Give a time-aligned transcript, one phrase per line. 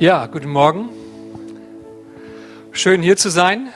[0.00, 0.88] Ja, guten Morgen.
[2.72, 3.68] Schön hier zu sein.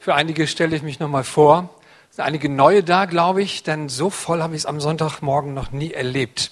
[0.00, 1.70] Für einige stelle ich mich nochmal vor.
[2.10, 5.54] Es sind einige neue da, glaube ich, denn so voll habe ich es am Sonntagmorgen
[5.54, 6.50] noch nie erlebt.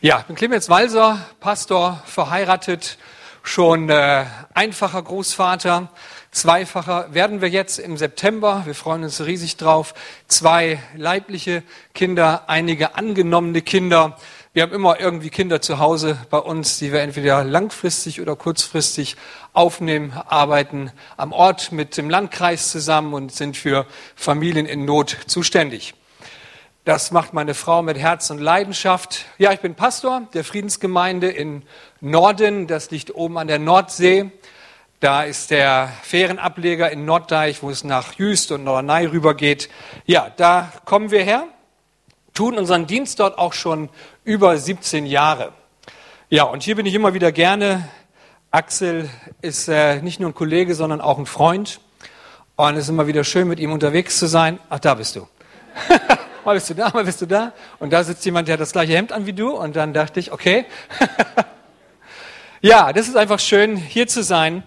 [0.00, 2.98] Ja, ich bin Clemens Walser, Pastor, verheiratet,
[3.44, 5.88] schon äh, einfacher Großvater,
[6.32, 8.62] zweifacher werden wir jetzt im September.
[8.64, 9.94] Wir freuen uns riesig drauf.
[10.26, 11.62] Zwei leibliche
[11.94, 14.18] Kinder, einige angenommene Kinder.
[14.54, 19.16] Wir haben immer irgendwie Kinder zu Hause bei uns, die wir entweder langfristig oder kurzfristig
[19.54, 25.94] aufnehmen, arbeiten am Ort mit dem Landkreis zusammen und sind für Familien in Not zuständig.
[26.84, 29.24] Das macht meine Frau mit Herz und Leidenschaft.
[29.38, 31.62] Ja, ich bin Pastor der Friedensgemeinde in
[32.02, 32.66] Norden.
[32.66, 34.32] Das liegt oben an der Nordsee.
[35.00, 39.70] Da ist der Fährenableger in Norddeich, wo es nach Jüst und Norderney rübergeht.
[40.04, 41.46] Ja, da kommen wir her
[42.34, 43.88] tun unseren Dienst dort auch schon
[44.24, 45.52] über 17 Jahre.
[46.28, 47.88] Ja, und hier bin ich immer wieder gerne.
[48.50, 51.80] Axel ist äh, nicht nur ein Kollege, sondern auch ein Freund.
[52.54, 54.60] Und es ist immer wieder schön, mit ihm unterwegs zu sein.
[54.70, 55.26] Ach, da bist du.
[56.44, 57.52] mal bist du da, mal bist du da.
[57.80, 59.50] Und da sitzt jemand, der hat das gleiche Hemd an wie du.
[59.50, 60.66] Und dann dachte ich, okay.
[62.60, 64.62] ja, das ist einfach schön, hier zu sein.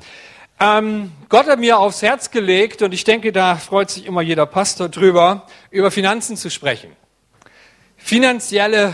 [0.60, 4.46] Ähm, Gott hat mir aufs Herz gelegt, und ich denke, da freut sich immer jeder
[4.46, 6.92] Pastor drüber, über Finanzen zu sprechen.
[7.98, 8.94] Finanzielle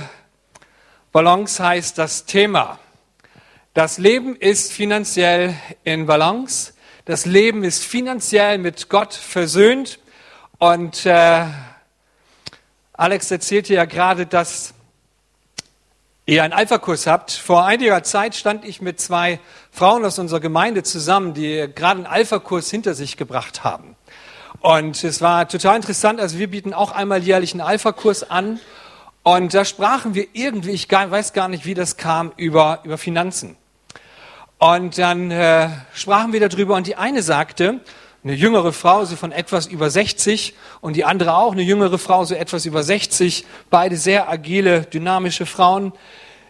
[1.12, 2.80] Balance heißt das Thema.
[3.73, 6.72] Das Leben ist finanziell in Balance.
[7.04, 10.00] Das Leben ist finanziell mit Gott versöhnt.
[10.58, 11.48] Und äh,
[12.94, 14.73] Alex erzählte ja gerade, dass
[16.26, 17.32] ihr einen Alpha-Kurs habt.
[17.34, 22.06] Vor einiger Zeit stand ich mit zwei Frauen aus unserer Gemeinde zusammen, die gerade einen
[22.06, 23.98] Alpha-Kurs hinter sich gebracht haben.
[24.62, 26.22] Und es war total interessant.
[26.22, 28.62] Also wir bieten auch einmal jährlich einen Alpha-Kurs an.
[29.23, 33.55] Und da sprachen wir irgendwie, ich weiß gar nicht, wie das kam, über, über Finanzen.
[34.58, 37.81] Und dann äh, sprachen wir darüber und die eine sagte,
[38.23, 42.23] eine jüngere Frau, so von etwas über 60 und die andere auch, eine jüngere Frau,
[42.26, 45.93] so etwas über 60, beide sehr agile, dynamische Frauen.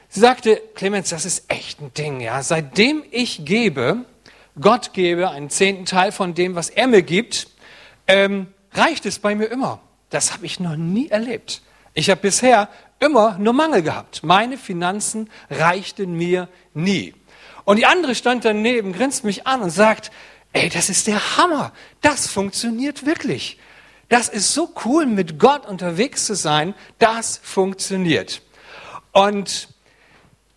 [0.10, 2.44] Sie sagte, Clemens, das ist echt ein Ding, ja.
[2.44, 4.04] Seitdem ich gebe,
[4.60, 7.48] Gott gebe einen zehnten Teil von dem, was er mir gibt,
[8.08, 9.80] ähm, reicht es bei mir immer.
[10.10, 11.62] Das habe ich noch nie erlebt.
[11.94, 12.70] Ich habe bisher
[13.00, 14.24] immer nur Mangel gehabt.
[14.24, 17.14] Meine Finanzen reichten mir nie.
[17.66, 20.12] Und die andere stand daneben, grinst mich an und sagt,
[20.54, 21.74] ey, das ist der Hammer.
[22.02, 23.58] Das funktioniert wirklich.
[24.10, 26.74] Das ist so cool, mit Gott unterwegs zu sein.
[27.00, 28.42] Das funktioniert.
[29.12, 29.70] Und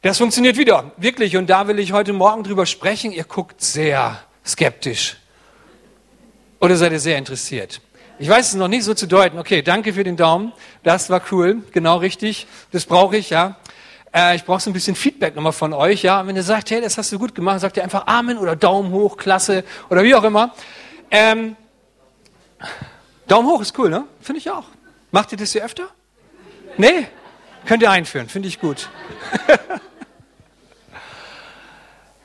[0.03, 1.37] das funktioniert wieder, wirklich.
[1.37, 3.12] Und da will ich heute Morgen drüber sprechen.
[3.12, 5.16] Ihr guckt sehr skeptisch.
[6.61, 7.81] Oder seid ihr sehr interessiert?
[8.16, 9.41] Ich weiß es noch nicht so zu deuten.
[9.41, 10.52] Okay, danke für den Daumen.
[10.84, 12.47] Das war cool, genau richtig.
[12.70, 13.56] Das brauche ich, ja.
[14.14, 16.20] Äh, ich brauche so ein bisschen Feedback nochmal von euch, ja.
[16.20, 18.54] Und wenn ihr sagt, hey, das hast du gut gemacht, sagt ihr einfach Amen oder
[18.54, 20.54] Daumen hoch, klasse oder wie auch immer.
[21.10, 21.56] Ähm,
[23.26, 24.04] Daumen hoch ist cool, ne?
[24.20, 24.66] Finde ich auch.
[25.10, 25.88] Macht ihr das hier öfter?
[26.76, 27.08] Nee?
[27.66, 28.91] Könnt ihr einführen, finde ich gut.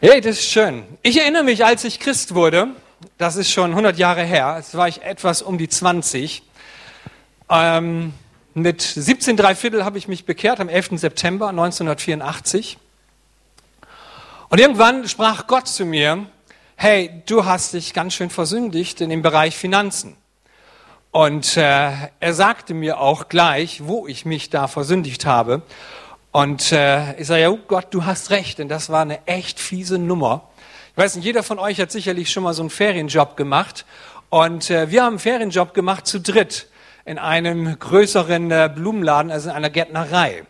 [0.02, 0.84] hey, das ist schön.
[1.02, 2.76] Ich erinnere mich, als ich Christ wurde,
[3.18, 6.44] das ist schon 100 Jahre her, es war ich etwas um die 20.
[7.50, 8.14] Ähm,
[8.54, 11.00] mit 17 Dreiviertel habe ich mich bekehrt am 11.
[11.00, 12.78] September 1984.
[14.50, 16.26] Und irgendwann sprach Gott zu mir,
[16.76, 20.16] hey, du hast dich ganz schön versündigt in dem Bereich Finanzen.
[21.12, 25.62] Und äh, er sagte mir auch gleich, wo ich mich da versündigt habe.
[26.32, 29.60] Und äh, ich sage, ja oh Gott, du hast recht, denn das war eine echt
[29.60, 30.49] fiese Nummer
[31.00, 33.86] weiß nicht, jeder von euch hat sicherlich schon mal so einen Ferienjob gemacht.
[34.30, 36.68] Und äh, wir haben einen Ferienjob gemacht zu dritt
[37.06, 40.44] in einem größeren äh, Blumenladen, also in einer Gärtnerei.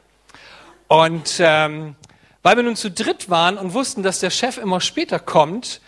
[0.87, 1.95] Und ähm,
[2.41, 5.81] weil wir nun zu dritt waren und wussten, dass der Chef immer später kommt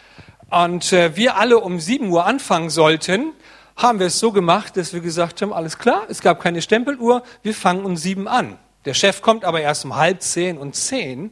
[0.51, 3.33] und äh, wir alle um 7 Uhr anfangen sollten,
[3.75, 7.23] haben wir es so gemacht, dass wir gesagt haben, alles klar, es gab keine Stempeluhr,
[7.41, 8.59] wir fangen um sieben an.
[8.85, 11.31] Der Chef kommt aber erst um halb zehn und zehn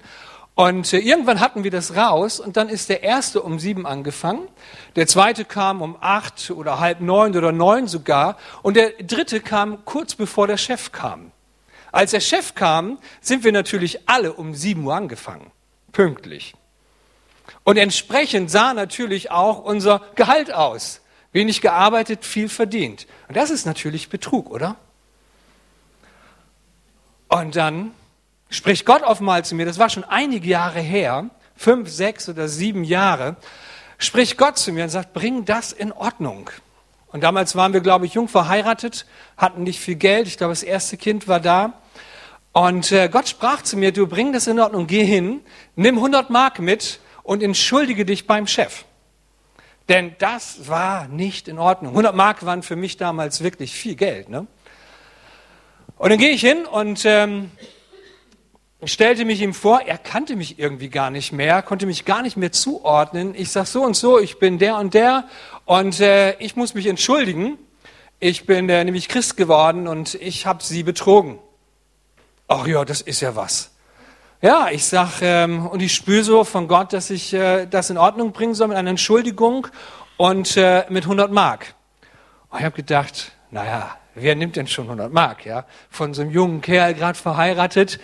[0.60, 4.46] und äh, irgendwann hatten wir das raus und dann ist der erste um sieben angefangen,
[4.98, 9.86] der zweite kam um acht oder halb neun oder neun sogar und der dritte kam
[9.86, 11.32] kurz bevor der Chef kam.
[11.94, 15.50] Als der Chef kam, sind wir natürlich alle um sieben Uhr angefangen,
[15.94, 16.56] pünktlich.
[17.64, 21.00] Und entsprechend sah natürlich auch unser Gehalt aus.
[21.32, 23.08] Wenig gearbeitet, viel verdient.
[23.30, 24.76] Und das ist natürlich Betrug, oder?
[27.30, 27.94] Und dann
[28.50, 32.84] spricht Gott oftmals zu mir, das war schon einige Jahre her, fünf, sechs oder sieben
[32.84, 33.36] Jahre,
[33.98, 36.50] spricht Gott zu mir und sagt, bring das in Ordnung.
[37.12, 39.06] Und damals waren wir, glaube ich, jung verheiratet,
[39.36, 40.28] hatten nicht viel Geld.
[40.28, 41.74] Ich glaube, das erste Kind war da.
[42.52, 45.42] Und äh, Gott sprach zu mir, du bring das in Ordnung, geh hin,
[45.76, 48.86] nimm 100 Mark mit und entschuldige dich beim Chef.
[49.88, 51.92] Denn das war nicht in Ordnung.
[51.92, 54.30] 100 Mark waren für mich damals wirklich viel Geld.
[54.30, 54.46] Ne?
[55.98, 57.52] Und dann gehe ich hin und ähm,
[58.86, 59.82] stellte mich ihm vor.
[59.82, 63.36] Er kannte mich irgendwie gar nicht mehr, konnte mich gar nicht mehr zuordnen.
[63.36, 65.26] Ich sage so und so, ich bin der und der
[65.66, 67.58] und äh, ich muss mich entschuldigen.
[68.20, 71.40] Ich bin äh, nämlich Christ geworden und ich habe sie betrogen.
[72.48, 73.72] Ach ja, das ist ja was.
[74.42, 77.98] Ja, ich sag, ähm, und ich spüre so von Gott, dass ich äh, das in
[77.98, 79.68] Ordnung bringen soll mit einer Entschuldigung
[80.18, 81.76] und äh, mit 100 Mark.
[82.50, 85.66] Und ich habe gedacht, naja, wer nimmt denn schon 100 Mark, ja?
[85.90, 88.00] Von so einem jungen Kerl, gerade verheiratet.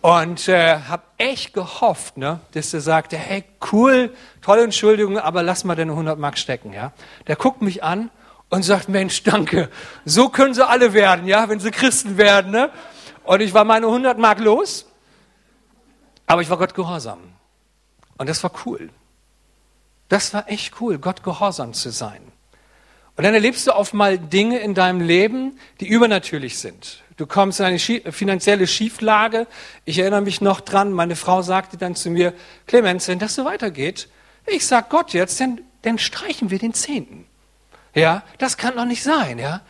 [0.00, 5.64] Und äh, habe echt gehofft, ne, dass er sagte, hey, cool, tolle Entschuldigung, aber lass
[5.64, 6.92] mal deine 100 Mark stecken, ja?
[7.26, 8.10] Der guckt mich an
[8.48, 9.68] und sagt, Mensch, danke,
[10.06, 12.70] so können sie alle werden, ja, wenn sie Christen werden, ne?
[13.24, 14.86] Und ich war meine 100 Mark los
[16.30, 17.18] aber ich war Gott gehorsam.
[18.16, 18.90] Und das war cool.
[20.08, 22.22] Das war echt cool, Gott gehorsam zu sein.
[23.16, 27.02] Und dann erlebst du oft mal Dinge in deinem Leben, die übernatürlich sind.
[27.20, 29.46] Du kommst in eine finanzielle Schieflage.
[29.84, 32.32] Ich erinnere mich noch dran, meine Frau sagte dann zu mir,
[32.66, 34.08] Clemens, wenn das so weitergeht,
[34.46, 37.26] ich sag Gott jetzt, dann, dann streichen wir den Zehnten.
[37.94, 39.60] Ja, das kann doch nicht sein, ja.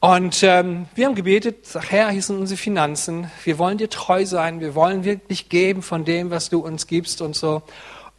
[0.00, 4.26] Und ähm, wir haben gebetet, sag Herr, hier sind unsere Finanzen, wir wollen dir treu
[4.26, 7.62] sein, wir wollen wirklich geben von dem, was du uns gibst und so.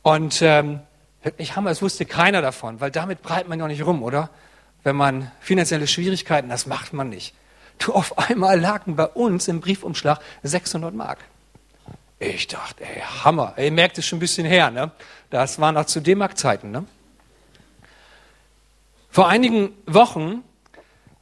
[0.01, 0.79] Und ähm,
[1.23, 4.29] wirklich Hammer, es wusste keiner davon, weil damit breit man ja nicht rum, oder?
[4.83, 7.35] Wenn man finanzielle Schwierigkeiten, das macht man nicht.
[7.81, 11.17] Du, auf einmal lagen bei uns im Briefumschlag 600 Mark.
[12.19, 13.55] Ich dachte, ey, Hammer.
[13.57, 14.91] Ihr merkt es schon ein bisschen her, ne?
[15.31, 16.85] Das war noch zu D-Mark-Zeiten, ne?
[19.09, 20.43] Vor einigen Wochen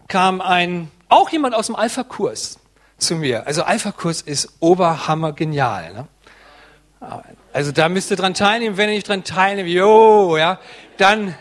[0.10, 2.60] kam ein, auch jemand aus dem Alpha-Kurs
[2.98, 3.48] zu mir.
[3.48, 5.94] Also Alpha-Kurs ist oberhammer genial.
[5.94, 6.08] Ne?
[7.54, 8.76] Also da müsst ihr dran teilnehmen.
[8.76, 10.60] Wenn ihr nicht dran teilnehmt, jo, ja,
[10.98, 11.34] dann,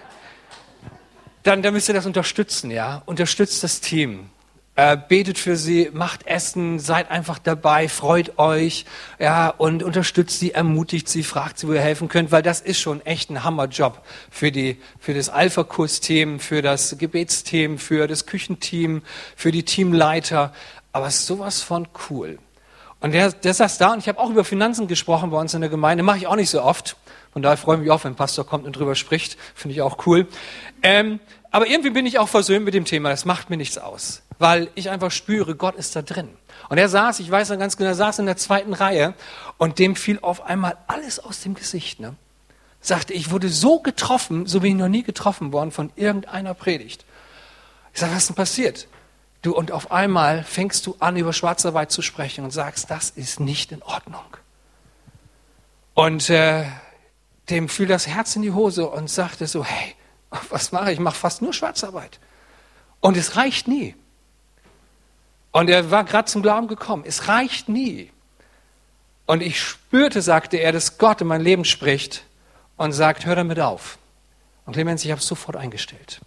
[1.42, 3.02] dann, dann müsst ihr das unterstützen, ja.
[3.04, 4.30] Unterstützt das Team.
[4.78, 8.84] Äh, betet für sie, macht Essen, seid einfach dabei, freut euch,
[9.18, 12.78] ja, und unterstützt sie, ermutigt sie, fragt sie, wo ihr helfen könnt, weil das ist
[12.78, 19.02] schon echt ein Hammerjob für die, für das Alpha-Kurs-Team, für das Gebetsteam, für das Küchenteam,
[19.34, 20.52] für die Teamleiter.
[20.92, 22.38] Aber ist sowas von cool.
[23.00, 25.60] Und der, der saß da und ich habe auch über Finanzen gesprochen bei uns in
[25.60, 26.96] der Gemeinde, mache ich auch nicht so oft.
[27.32, 29.38] Von daher freue ich mich auch, wenn ein Pastor kommt und drüber spricht.
[29.54, 30.28] Finde ich auch cool.
[30.82, 33.10] Ähm, aber irgendwie bin ich auch versöhnt mit dem Thema.
[33.10, 36.28] Das macht mir nichts aus weil ich einfach spüre, Gott ist da drin.
[36.68, 39.14] Und er saß, ich weiß noch ganz genau, er saß in der zweiten Reihe
[39.56, 42.00] und dem fiel auf einmal alles aus dem Gesicht.
[42.00, 42.14] Ne?
[42.80, 47.04] Sagte, ich wurde so getroffen, so bin ich noch nie getroffen worden von irgendeiner Predigt.
[47.92, 48.88] Ich sage, was ist denn passiert?
[49.42, 53.40] Du, und auf einmal fängst du an, über Schwarzarbeit zu sprechen und sagst, das ist
[53.40, 54.24] nicht in Ordnung.
[55.94, 56.64] Und äh,
[57.50, 59.94] dem fiel das Herz in die Hose und sagte so, hey,
[60.50, 60.98] was mache ich?
[60.98, 62.18] Ich mache fast nur Schwarzarbeit.
[63.00, 63.94] Und es reicht nie.
[65.52, 67.04] Und er war gerade zum Glauben gekommen.
[67.06, 68.10] Es reicht nie.
[69.26, 72.24] Und ich spürte, sagte er, dass Gott in mein Leben spricht
[72.76, 73.98] und sagt, hör damit auf.
[74.66, 76.20] Und Clemens, ich habe es sofort eingestellt.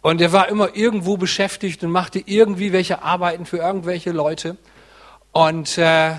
[0.00, 4.56] Und er war immer irgendwo beschäftigt und machte irgendwie welche Arbeiten für irgendwelche Leute.
[5.30, 6.16] Und äh,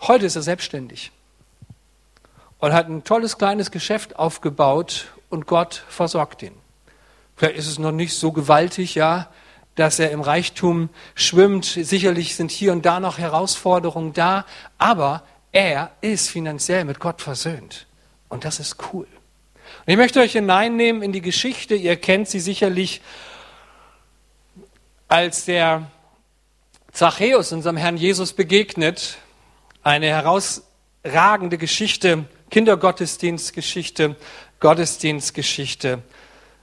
[0.00, 1.12] heute ist er selbstständig
[2.58, 6.54] und hat ein tolles kleines Geschäft aufgebaut und Gott versorgt ihn.
[7.36, 9.28] Vielleicht ist es noch nicht so gewaltig, ja,
[9.74, 11.64] dass er im Reichtum schwimmt.
[11.64, 14.46] Sicherlich sind hier und da noch Herausforderungen da,
[14.78, 17.86] aber er ist finanziell mit Gott versöhnt.
[18.28, 19.06] Und das ist cool.
[19.86, 21.74] Und ich möchte euch hineinnehmen in die Geschichte.
[21.74, 23.00] Ihr kennt sie sicherlich,
[25.08, 25.90] als der
[26.92, 29.18] Zachäus unserem Herrn Jesus begegnet.
[29.82, 34.16] Eine herausragende Geschichte, Kindergottesdienstgeschichte,
[34.64, 35.98] Gottesdienstgeschichte.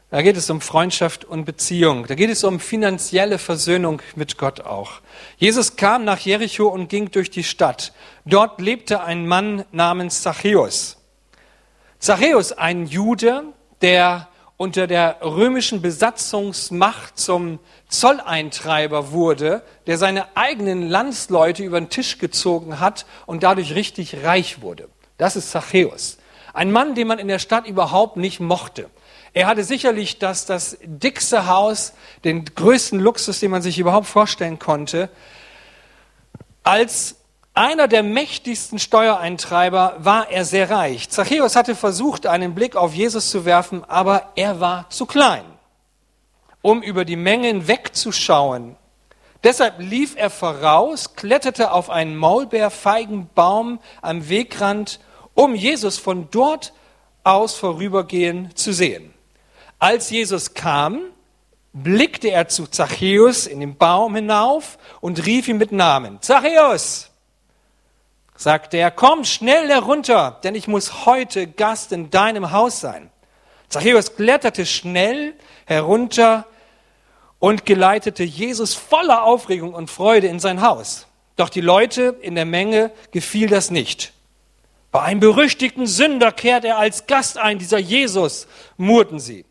[0.09, 2.07] Da geht es um Freundschaft und Beziehung.
[2.07, 5.01] Da geht es um finanzielle Versöhnung mit Gott auch.
[5.37, 7.93] Jesus kam nach Jericho und ging durch die Stadt.
[8.25, 10.97] Dort lebte ein Mann namens Zachäus.
[11.99, 13.43] Zachäus, ein Jude,
[13.83, 22.17] der unter der römischen Besatzungsmacht zum Zolleintreiber wurde, der seine eigenen Landsleute über den Tisch
[22.17, 24.89] gezogen hat und dadurch richtig reich wurde.
[25.19, 26.17] Das ist Zachäus.
[26.53, 28.89] Ein Mann, den man in der Stadt überhaupt nicht mochte.
[29.33, 31.93] Er hatte sicherlich das, das dickste Haus,
[32.23, 35.09] den größten Luxus, den man sich überhaupt vorstellen konnte.
[36.63, 37.15] Als
[37.53, 41.09] einer der mächtigsten Steuereintreiber war er sehr reich.
[41.09, 45.43] Zachäus hatte versucht, einen Blick auf Jesus zu werfen, aber er war zu klein,
[46.61, 48.75] um über die Mengen wegzuschauen.
[49.43, 54.99] Deshalb lief er voraus, kletterte auf einen Maulbeerfeigenbaum am Wegrand
[55.33, 56.73] um Jesus von dort
[57.23, 59.13] aus vorübergehen zu sehen.
[59.79, 61.01] Als Jesus kam,
[61.73, 66.21] blickte er zu Zachäus in den Baum hinauf und rief ihn mit Namen.
[66.21, 67.09] Zachäus,
[68.35, 73.11] sagte er, komm schnell herunter, denn ich muss heute Gast in deinem Haus sein.
[73.69, 75.33] Zachäus kletterte schnell
[75.65, 76.45] herunter
[77.39, 81.07] und geleitete Jesus voller Aufregung und Freude in sein Haus.
[81.37, 84.13] Doch die Leute in der Menge gefiel das nicht.
[84.91, 89.45] Bei einem berüchtigten Sünder kehrt er als Gast ein, dieser Jesus, murrten sie.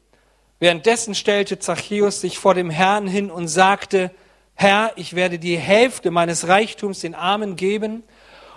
[0.59, 4.11] Währenddessen stellte Zachäus sich vor dem Herrn hin und sagte,
[4.55, 8.03] Herr, ich werde die Hälfte meines Reichtums den Armen geben,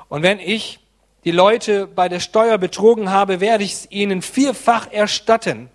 [0.10, 0.80] und wenn ich
[1.24, 5.70] die Leute bei der Steuer betrogen habe, werde ich es ihnen vierfach erstatten.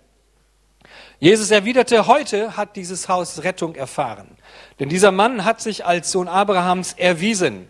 [1.19, 4.37] Jesus erwiderte, heute hat dieses Haus Rettung erfahren.
[4.79, 7.67] Denn dieser Mann hat sich als Sohn Abrahams erwiesen.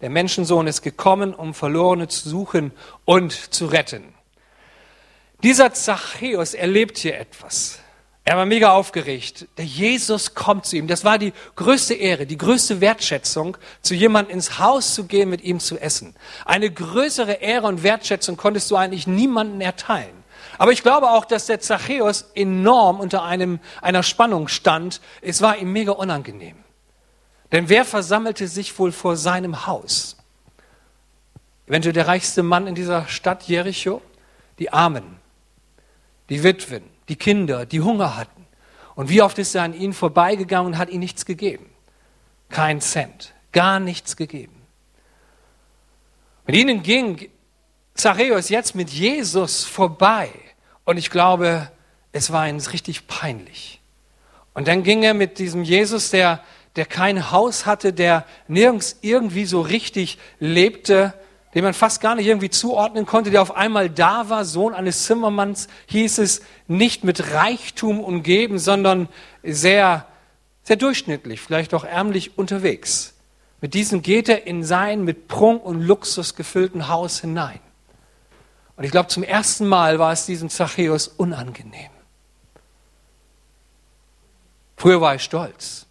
[0.00, 2.72] Der Menschensohn ist gekommen, um Verlorene zu suchen
[3.04, 4.14] und zu retten.
[5.42, 7.78] Dieser Zachäus erlebt hier etwas.
[8.26, 9.46] Er war mega aufgeregt.
[9.58, 10.86] Der Jesus kommt zu ihm.
[10.86, 15.42] Das war die größte Ehre, die größte Wertschätzung, zu jemandem ins Haus zu gehen, mit
[15.42, 16.16] ihm zu essen.
[16.46, 20.24] Eine größere Ehre und Wertschätzung konntest du eigentlich niemanden erteilen.
[20.56, 25.02] Aber ich glaube auch, dass der Zachäus enorm unter einem, einer Spannung stand.
[25.20, 26.63] Es war ihm mega unangenehm.
[27.54, 30.16] Denn wer versammelte sich wohl vor seinem Haus?
[31.68, 34.02] Eventuell der reichste Mann in dieser Stadt Jericho?
[34.58, 35.04] Die Armen,
[36.30, 38.44] die Witwen, die Kinder, die Hunger hatten.
[38.96, 41.70] Und wie oft ist er an ihnen vorbeigegangen und hat ihnen nichts gegeben?
[42.48, 44.60] Kein Cent, gar nichts gegeben.
[46.48, 47.30] Mit ihnen ging
[47.94, 50.28] Zachäus jetzt mit Jesus vorbei.
[50.84, 51.70] Und ich glaube,
[52.10, 53.80] es war ihm richtig peinlich.
[54.54, 56.42] Und dann ging er mit diesem Jesus, der,
[56.76, 61.14] der kein Haus hatte, der nirgends irgendwie so richtig lebte,
[61.54, 65.04] den man fast gar nicht irgendwie zuordnen konnte, der auf einmal da war, Sohn eines
[65.04, 69.08] Zimmermanns, hieß es, nicht mit Reichtum umgeben, sondern
[69.44, 70.06] sehr,
[70.64, 73.14] sehr durchschnittlich, vielleicht auch ärmlich unterwegs.
[73.60, 77.60] Mit diesem geht er in sein mit Prunk und Luxus gefüllten Haus hinein.
[78.76, 81.90] Und ich glaube, zum ersten Mal war es diesem Zachäus unangenehm.
[84.76, 85.86] Früher war er stolz,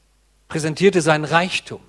[0.47, 1.81] präsentierte seinen Reichtum,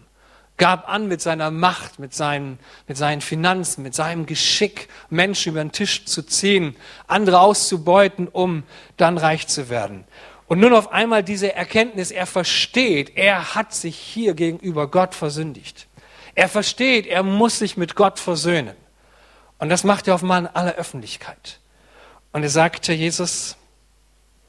[0.57, 5.63] gab an mit seiner Macht, mit seinen, mit seinen Finanzen, mit seinem Geschick, Menschen über
[5.63, 8.63] den Tisch zu ziehen, andere auszubeuten, um
[8.97, 10.05] dann reich zu werden.
[10.47, 15.87] Und nun auf einmal diese Erkenntnis, er versteht, er hat sich hier gegenüber Gott versündigt.
[16.35, 18.77] Er versteht, er muss sich mit Gott versöhnen.
[19.59, 21.61] Und das macht er auf mal in aller Öffentlichkeit.
[22.33, 23.57] Und er sagte, Jesus,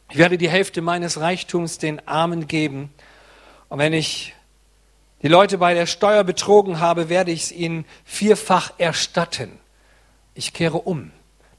[0.09, 2.93] ich werde die Hälfte meines Reichtums den Armen geben.
[3.69, 4.35] Und wenn ich
[5.21, 9.59] die Leute bei der Steuer betrogen habe, werde ich es ihnen vierfach erstatten.
[10.33, 11.11] Ich kehre um.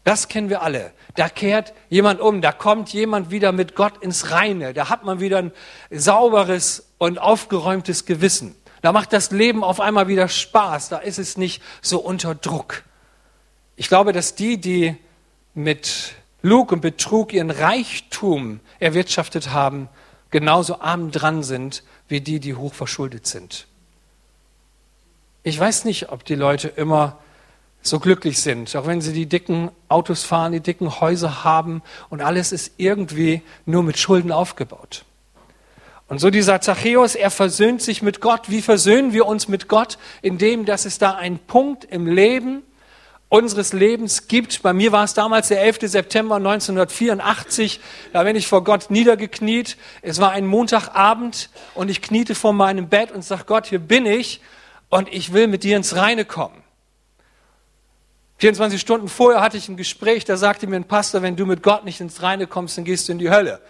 [0.05, 0.93] Das kennen wir alle.
[1.17, 5.19] Da kehrt jemand um, da kommt jemand wieder mit Gott ins Reine, da hat man
[5.19, 5.53] wieder ein
[5.91, 8.55] sauberes und aufgeräumtes Gewissen.
[8.83, 12.85] Da macht das Leben auf einmal wieder Spaß, da ist es nicht so unter Druck.
[13.75, 14.97] Ich glaube, dass die, die
[15.55, 19.89] mit Lug und Betrug ihren Reichtum erwirtschaftet haben,
[20.31, 23.67] genauso arm dran sind wie die, die hoch verschuldet sind.
[25.43, 27.19] Ich weiß nicht, ob die Leute immer
[27.83, 32.21] so glücklich sind, auch wenn sie die dicken Autos fahren, die dicken Häuser haben und
[32.21, 35.05] alles ist irgendwie nur mit Schulden aufgebaut.
[36.09, 38.49] Und so dieser Zachäus, er versöhnt sich mit Gott.
[38.49, 39.99] Wie versöhnen wir uns mit Gott?
[40.23, 42.63] Indem, dass es da einen Punkt im Leben
[43.29, 44.63] unseres Lebens gibt.
[44.63, 45.79] Bei mir war es damals der 11.
[45.83, 47.81] September 1984.
[48.13, 49.77] Da bin ich vor Gott niedergekniet.
[50.03, 54.07] Es war ein Montagabend und ich kniete vor meinem Bett und sag Gott, hier bin
[54.07, 54.41] ich
[54.89, 56.63] und ich will mit dir ins Reine kommen.
[58.39, 61.63] 24 Stunden vorher hatte ich ein Gespräch, da sagte mir ein Pastor, wenn du mit
[61.63, 63.61] Gott nicht ins Reine kommst, dann gehst du in die Hölle.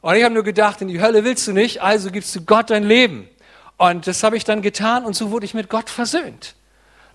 [0.00, 2.70] Und ich habe nur gedacht, in die Hölle willst du nicht, also gibst du Gott
[2.70, 3.28] dein Leben.
[3.76, 6.56] Und das habe ich dann getan und so wurde ich mit Gott versöhnt.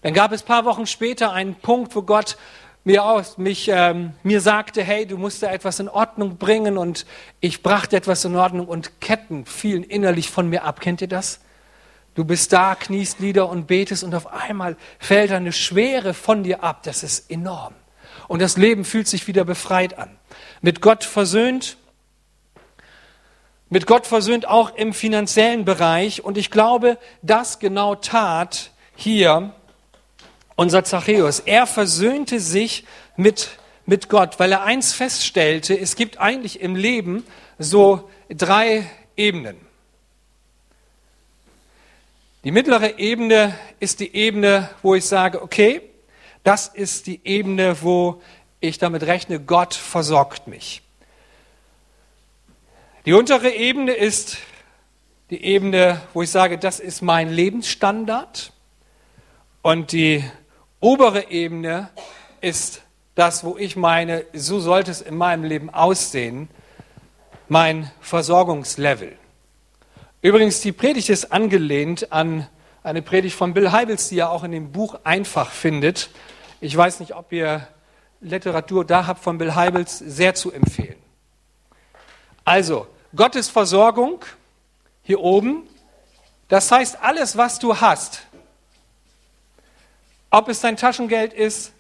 [0.04, 2.38] Dann gab es paar Wochen später einen Punkt, wo Gott
[2.84, 7.06] mir, aus, mich, ähm, mir sagte, hey, du musst da etwas in Ordnung bringen und
[7.40, 10.82] ich brachte etwas in Ordnung und Ketten fielen innerlich von mir ab.
[10.82, 11.40] Kennt ihr das?
[12.16, 16.64] Du bist da, kniest Lieder und betest und auf einmal fällt eine Schwere von dir
[16.64, 16.84] ab.
[16.84, 17.74] Das ist enorm.
[18.28, 20.18] Und das Leben fühlt sich wieder befreit an.
[20.62, 21.78] Mit Gott versöhnt,
[23.70, 26.24] mit Gott versöhnt auch im finanziellen Bereich.
[26.24, 29.54] Und ich glaube, das genau tat hier
[30.56, 31.40] unser Zachäus.
[31.40, 33.50] Er versöhnte sich mit,
[33.86, 37.24] mit Gott, weil er eins feststellte, es gibt eigentlich im Leben
[37.60, 39.58] so drei Ebenen.
[42.44, 45.82] Die mittlere Ebene ist die Ebene, wo ich sage, okay,
[46.44, 48.22] Das ist die Ebene, wo
[48.60, 50.82] ich damit rechne, Gott versorgt mich.
[53.06, 54.38] Die untere Ebene ist
[55.30, 58.52] die Ebene, wo ich sage, das ist mein Lebensstandard.
[59.62, 60.24] Und die
[60.84, 61.90] obere Ebene
[62.42, 62.82] ist
[63.16, 66.50] das, wo ich meine, so sollte es in meinem Leben aussehen,
[67.48, 69.18] mein Versorgungslevel.
[70.22, 72.48] Übrigens, die Predigt ist angelehnt an
[72.84, 76.10] eine Predigt von Bill Heibels, die ihr auch in dem Buch einfach findet.
[76.60, 77.66] Ich weiß nicht, ob ihr
[78.20, 81.02] Literatur da habt von Bill Heibels, sehr zu empfehlen.
[82.44, 84.26] Also, Gottes Versorgung
[85.02, 85.64] hier oben,
[86.50, 88.24] das heißt alles, was du hast,
[90.34, 91.74] ob es dein Taschengeld ist,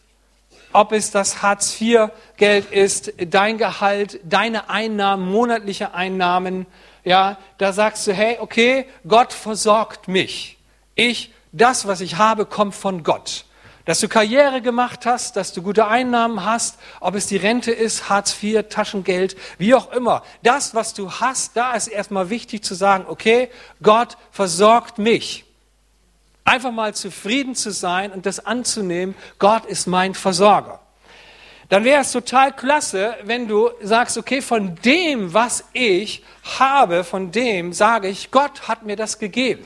[0.73, 6.67] ob es das Hartz-IV-Geld ist, dein Gehalt, deine Einnahmen, monatliche Einnahmen,
[7.03, 10.59] ja, da sagst du, hey, okay, Gott versorgt mich.
[10.93, 13.45] Ich, das, was ich habe, kommt von Gott.
[13.85, 18.07] Dass du Karriere gemacht hast, dass du gute Einnahmen hast, ob es die Rente ist,
[18.07, 20.21] Hartz IV, Taschengeld, wie auch immer.
[20.43, 23.49] Das, was du hast, da ist erstmal wichtig zu sagen, okay,
[23.81, 25.43] Gott versorgt mich.
[26.45, 30.79] Einfach mal zufrieden zu sein und das anzunehmen, Gott ist mein Versorger.
[31.69, 36.23] Dann wäre es total klasse, wenn du sagst, okay, von dem, was ich
[36.59, 39.65] habe, von dem sage ich, Gott hat mir das gegeben.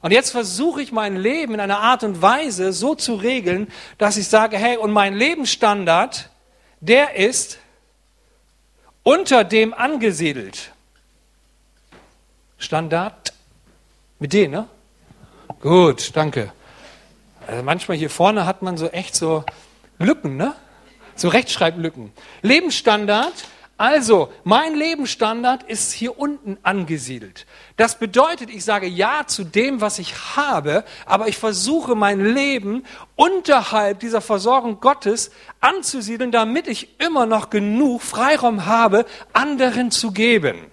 [0.00, 4.16] Und jetzt versuche ich mein Leben in einer Art und Weise so zu regeln, dass
[4.16, 6.30] ich sage, hey, und mein Lebensstandard,
[6.80, 7.58] der ist
[9.02, 10.72] unter dem angesiedelt.
[12.58, 13.32] Standard
[14.18, 14.68] mit D, ne?
[15.60, 16.52] Gut, danke.
[17.46, 19.44] Also manchmal hier vorne hat man so echt so
[19.98, 20.54] Lücken, ne?
[21.16, 22.12] So Rechtschreiblücken.
[22.42, 23.32] Lebensstandard
[23.80, 27.46] also, mein Lebensstandard ist hier unten angesiedelt.
[27.76, 32.82] Das bedeutet, ich sage Ja zu dem, was ich habe, aber ich versuche mein Leben
[33.14, 40.72] unterhalb dieser Versorgung Gottes anzusiedeln, damit ich immer noch genug Freiraum habe, anderen zu geben.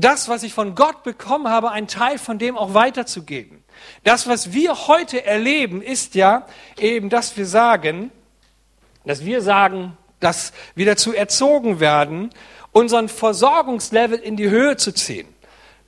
[0.00, 3.64] Das, was ich von Gott bekommen habe, ein Teil von dem auch weiterzugeben.
[4.04, 6.46] Das, was wir heute erleben, ist ja
[6.78, 8.12] eben, dass wir sagen,
[9.04, 12.30] dass wir sagen, dass wir dazu erzogen werden,
[12.70, 15.26] unseren Versorgungslevel in die Höhe zu ziehen.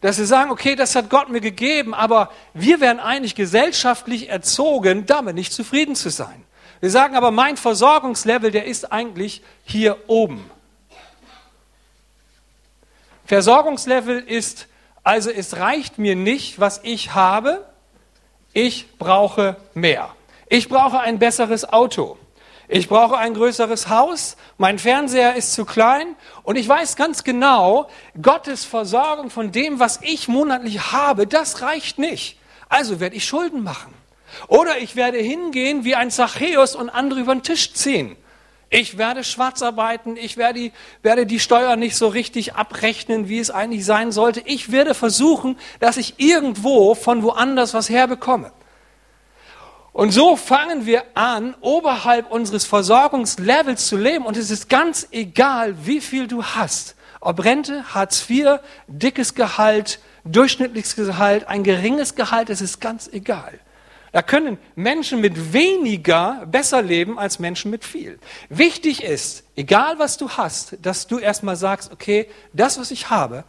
[0.01, 5.07] Dass wir sagen, okay, das hat Gott mir gegeben, aber wir werden eigentlich gesellschaftlich erzogen,
[5.07, 6.45] damit nicht zufrieden zu sein.
[6.81, 10.51] Wir sagen aber, mein Versorgungslevel, der ist eigentlich hier oben.
[13.31, 14.67] Versorgungslevel ist,
[15.05, 17.65] also es reicht mir nicht, was ich habe,
[18.53, 20.11] ich brauche mehr.
[20.49, 22.19] Ich brauche ein besseres Auto.
[22.67, 27.89] Ich brauche ein größeres Haus, mein Fernseher ist zu klein und ich weiß ganz genau,
[28.21, 32.37] Gottes Versorgung von dem, was ich monatlich habe, das reicht nicht.
[32.69, 33.95] Also werde ich Schulden machen.
[34.49, 38.17] Oder ich werde hingehen wie ein Zachäus und andere über den Tisch ziehen.
[38.73, 43.41] Ich werde schwarz arbeiten, ich werde die, werde die Steuer nicht so richtig abrechnen, wie
[43.41, 44.43] es eigentlich sein sollte.
[44.45, 48.53] Ich werde versuchen, dass ich irgendwo von woanders was herbekomme.
[49.93, 54.25] Und so fangen wir an, oberhalb unseres Versorgungslevels zu leben.
[54.25, 56.95] Und es ist ganz egal, wie viel du hast.
[57.21, 63.59] Ob Rente, Hartz IV, dickes Gehalt, durchschnittliches Gehalt, ein geringes Gehalt, es ist ganz egal.
[64.13, 68.19] Da können Menschen mit weniger besser leben als Menschen mit viel.
[68.49, 73.45] Wichtig ist, egal was du hast, dass du erstmal sagst, okay, das, was ich habe,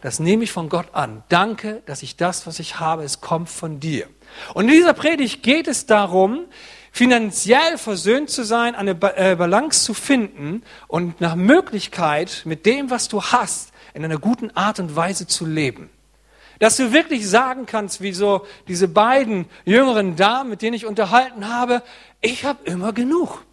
[0.00, 1.24] das nehme ich von Gott an.
[1.28, 4.06] Danke, dass ich das, was ich habe, es kommt von dir.
[4.54, 6.44] Und in dieser Predigt geht es darum,
[6.92, 13.08] finanziell versöhnt zu sein, eine äh, Balance zu finden und nach Möglichkeit mit dem, was
[13.08, 15.90] du hast, in einer guten Art und Weise zu leben.
[16.58, 21.48] Dass du wirklich sagen kannst, wie so diese beiden jüngeren Damen, mit denen ich unterhalten
[21.48, 21.82] habe,
[22.20, 23.44] ich habe immer genug.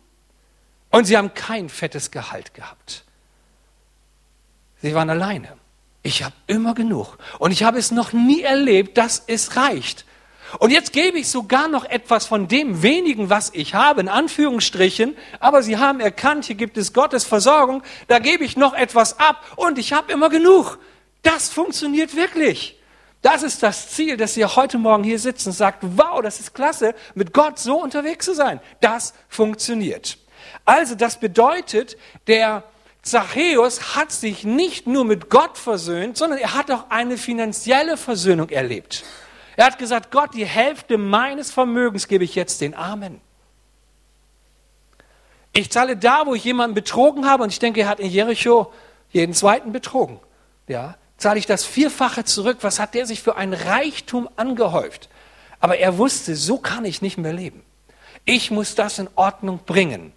[0.89, 3.03] Und sie haben kein fettes Gehalt gehabt.
[4.81, 5.49] Sie waren alleine.
[6.03, 7.17] Ich habe immer genug.
[7.39, 10.05] Und ich habe es noch nie erlebt, dass es reicht.
[10.59, 15.15] Und jetzt gebe ich sogar noch etwas von dem wenigen, was ich habe, in Anführungsstrichen,
[15.39, 19.43] aber Sie haben erkannt, hier gibt es Gottes Versorgung, da gebe ich noch etwas ab
[19.55, 20.77] und ich habe immer genug.
[21.23, 22.77] Das funktioniert wirklich.
[23.25, 26.53] Das ist das Ziel, dass Sie heute Morgen hier sitzen und sagt, wow, das ist
[26.53, 28.59] klasse, mit Gott so unterwegs zu sein.
[28.81, 30.19] Das funktioniert.
[30.63, 32.61] Also das bedeutet, der
[33.01, 38.49] Zachäus hat sich nicht nur mit Gott versöhnt, sondern er hat auch eine finanzielle Versöhnung
[38.49, 39.03] erlebt.
[39.55, 43.19] Er hat gesagt, Gott, die Hälfte meines Vermögens gebe ich jetzt den Armen.
[45.51, 48.71] Ich zahle da, wo ich jemanden betrogen habe, und ich denke, er hat in Jericho
[49.09, 50.19] jeden zweiten betrogen.
[50.67, 52.57] Ja, zahle ich das Vierfache zurück.
[52.61, 55.09] Was hat der sich für ein Reichtum angehäuft?
[55.59, 57.63] Aber er wusste, so kann ich nicht mehr leben.
[58.25, 60.13] Ich muss das in Ordnung bringen.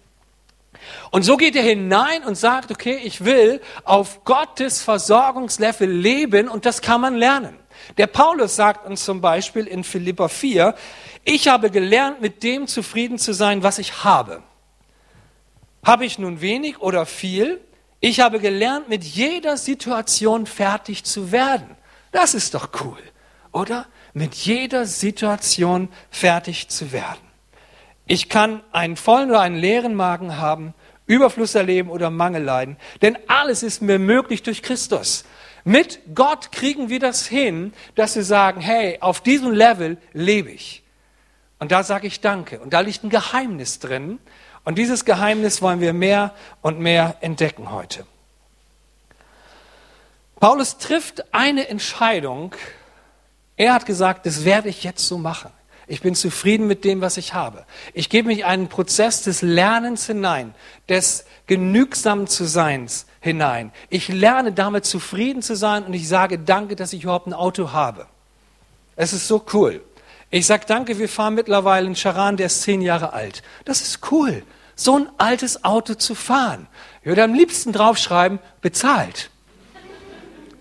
[1.11, 6.65] Und so geht er hinein und sagt, okay, ich will auf Gottes Versorgungslevel leben und
[6.65, 7.57] das kann man lernen.
[7.97, 10.75] Der Paulus sagt uns zum Beispiel in Philippa 4,
[11.23, 14.43] ich habe gelernt, mit dem zufrieden zu sein, was ich habe.
[15.83, 17.61] Habe ich nun wenig oder viel?
[17.99, 21.75] Ich habe gelernt, mit jeder Situation fertig zu werden.
[22.11, 22.99] Das ist doch cool,
[23.51, 23.87] oder?
[24.13, 27.19] Mit jeder Situation fertig zu werden.
[28.07, 30.73] Ich kann einen vollen oder einen leeren Magen haben,
[31.05, 35.25] Überfluss erleben oder Mangel leiden, denn alles ist mir möglich durch Christus.
[35.63, 40.83] Mit Gott kriegen wir das hin, dass wir sagen, hey, auf diesem Level lebe ich.
[41.59, 42.59] Und da sage ich Danke.
[42.59, 44.19] Und da liegt ein Geheimnis drin.
[44.63, 48.05] Und dieses Geheimnis wollen wir mehr und mehr entdecken heute.
[50.39, 52.55] Paulus trifft eine Entscheidung.
[53.57, 55.51] Er hat gesagt, das werde ich jetzt so machen.
[55.87, 57.65] Ich bin zufrieden mit dem, was ich habe.
[57.93, 60.53] Ich gebe mich einen Prozess des Lernens hinein,
[60.87, 63.71] des genügsamen zu Seins hinein.
[63.89, 67.71] Ich lerne damit zufrieden zu sein und ich sage Danke, dass ich überhaupt ein Auto
[67.71, 68.05] habe.
[68.95, 69.81] Es ist so cool.
[70.31, 73.41] Ich sage Danke, wir fahren mittlerweile einen Charan, der ist zehn Jahre alt.
[73.65, 74.43] Das ist cool,
[74.75, 76.67] so ein altes Auto zu fahren.
[77.01, 79.31] Ich würde am liebsten draufschreiben, bezahlt.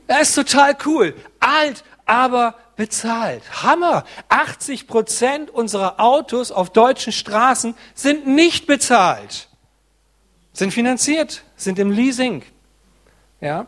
[0.07, 1.15] Das ist total cool.
[1.39, 3.43] Alt, aber bezahlt.
[3.63, 4.05] Hammer!
[4.31, 9.49] 80 Prozent unserer Autos auf deutschen Straßen sind nicht bezahlt,
[10.55, 12.43] sind finanziert, sind im Leasing.
[13.41, 13.67] Ja?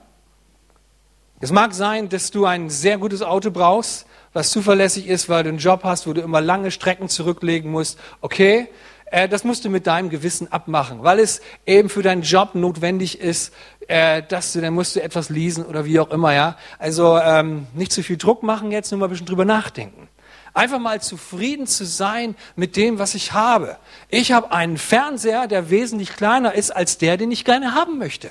[1.40, 5.48] Es mag sein, dass du ein sehr gutes Auto brauchst, was zuverlässig ist, weil du
[5.48, 7.98] einen Job hast, wo du immer lange Strecken zurücklegen musst.
[8.20, 8.68] Okay,
[9.10, 13.20] äh, das musst du mit deinem Gewissen abmachen, weil es eben für deinen Job notwendig
[13.20, 13.52] ist,
[13.88, 16.56] äh, dass du, dann musst du etwas lesen oder wie auch immer, ja.
[16.78, 20.08] Also ähm, nicht zu viel Druck machen jetzt, nur mal ein bisschen drüber nachdenken.
[20.52, 23.76] Einfach mal zufrieden zu sein mit dem, was ich habe.
[24.08, 28.30] Ich habe einen Fernseher, der wesentlich kleiner ist als der, den ich gerne haben möchte.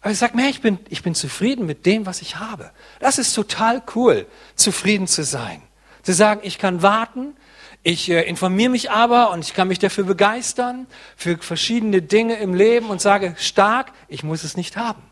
[0.00, 2.70] Aber ich sage mir, ich bin, ich bin zufrieden mit dem, was ich habe.
[3.00, 5.62] Das ist total cool, zufrieden zu sein.
[6.02, 7.34] Zu sagen, ich kann warten,
[7.82, 12.54] ich äh, informiere mich aber und ich kann mich dafür begeistern, für verschiedene Dinge im
[12.54, 15.02] Leben und sage, stark, ich muss es nicht haben.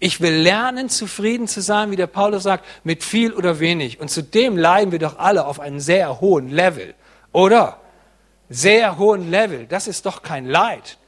[0.00, 4.00] Ich will lernen, zufrieden zu sein, wie der Paulus sagt, mit viel oder wenig.
[4.00, 6.94] Und zudem leiden wir doch alle auf einem sehr hohen Level,
[7.32, 7.80] oder?
[8.48, 9.66] Sehr hohen Level.
[9.66, 10.98] Das ist doch kein Leid.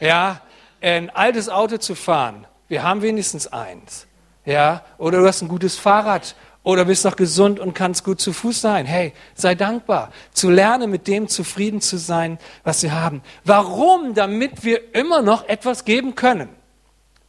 [0.00, 0.40] Ja,
[0.80, 2.46] ein altes Auto zu fahren.
[2.74, 4.08] Wir haben wenigstens eins.
[4.44, 6.34] Ja, oder du hast ein gutes Fahrrad
[6.64, 8.84] oder bist noch gesund und kannst gut zu Fuß sein.
[8.84, 10.10] Hey, sei dankbar.
[10.32, 13.22] Zu lernen, mit dem zufrieden zu sein, was wir haben.
[13.44, 14.14] Warum?
[14.14, 16.48] Damit wir immer noch etwas geben können.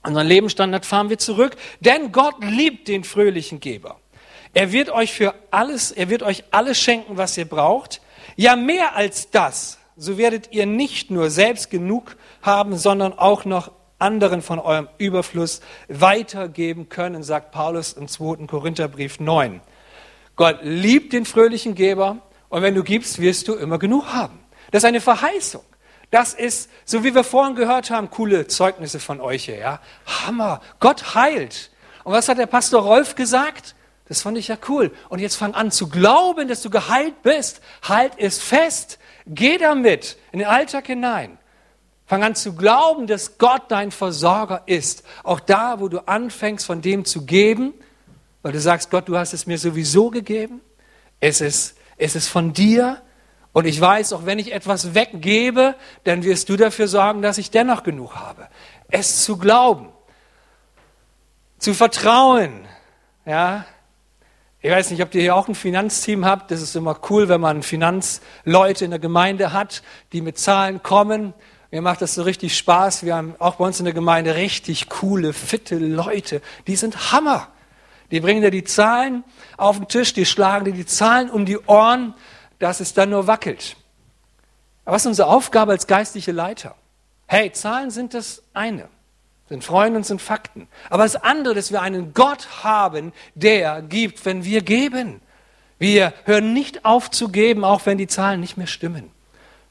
[0.02, 4.00] Unseren Lebensstandard fahren wir zurück, denn Gott liebt den fröhlichen Geber.
[4.56, 8.02] Er wird euch für alles, er wird euch alles schenken, was ihr braucht.
[8.36, 9.78] Ja, mehr als das.
[9.96, 15.62] So werdet ihr nicht nur selbst genug haben, sondern auch noch anderen von eurem Überfluss
[15.88, 18.48] weitergeben können, sagt Paulus im 2.
[18.48, 19.62] Korintherbrief 9.
[20.36, 22.18] Gott liebt den fröhlichen Geber
[22.50, 24.40] und wenn du gibst, wirst du immer genug haben.
[24.72, 25.64] Das ist eine Verheißung.
[26.12, 29.80] Das ist, so wie wir vorhin gehört haben, coole Zeugnisse von euch hier, ja.
[30.06, 30.62] Hammer.
[30.80, 31.72] Gott heilt.
[32.04, 33.76] Und was hat der Pastor Rolf gesagt?
[34.08, 34.92] Das fand ich ja cool.
[35.10, 37.62] Und jetzt fang an zu glauben, dass du geheilt bist.
[37.84, 39.00] Halt es fest.
[39.26, 41.38] Geh damit in den Alltag hinein.
[42.08, 45.04] Fang an zu glauben, dass Gott dein Versorger ist.
[45.24, 47.74] Auch da, wo du anfängst, von dem zu geben,
[48.44, 50.62] weil du sagst, Gott, du hast es mir sowieso gegeben.
[51.20, 53.02] Es ist, es ist von dir.
[53.54, 57.50] Und ich weiß, auch wenn ich etwas weggebe, dann wirst du dafür sorgen, dass ich
[57.50, 58.50] dennoch genug habe.
[58.90, 59.90] Es zu glauben,
[61.58, 62.68] zu vertrauen,
[63.26, 63.66] ja.
[64.62, 66.50] Ich weiß nicht, ob ihr hier auch ein Finanzteam habt.
[66.52, 71.34] Das ist immer cool, wenn man Finanzleute in der Gemeinde hat, die mit Zahlen kommen
[71.76, 73.04] mir macht das so richtig Spaß.
[73.04, 76.42] Wir haben auch bei uns in der Gemeinde richtig coole, fitte Leute.
[76.68, 77.50] Die sind Hammer.
[78.12, 79.26] Die bringen dir die Zahlen
[79.58, 82.14] auf den Tisch, die schlagen dir die Zahlen um die Ohren,
[82.60, 83.76] dass es dann nur wackelt.
[84.86, 86.76] Aber was ist unsere Aufgabe als geistliche Leiter?
[87.28, 88.88] Hey, Zahlen sind das eine,
[89.50, 90.70] sind Freunde und sind Fakten.
[90.90, 95.20] Aber das andere, dass wir einen Gott haben, der gibt, wenn wir geben.
[95.78, 99.12] Wir hören nicht auf zu geben, auch wenn die Zahlen nicht mehr stimmen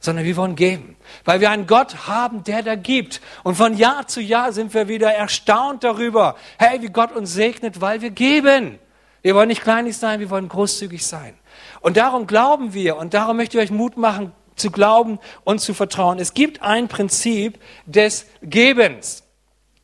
[0.04, 3.20] sondern wir wollen geben, weil wir einen Gott haben, der da gibt.
[3.42, 7.80] Und von Jahr zu Jahr sind wir wieder erstaunt darüber, hey, wie Gott uns segnet,
[7.80, 8.78] weil wir geben.
[9.22, 11.34] Wir wollen nicht kleinig sein, wir wollen großzügig sein.
[11.80, 15.74] Und darum glauben wir und darum möchte ich euch Mut machen, zu glauben und zu
[15.74, 16.18] vertrauen.
[16.18, 19.24] Es gibt ein Prinzip des Gebens.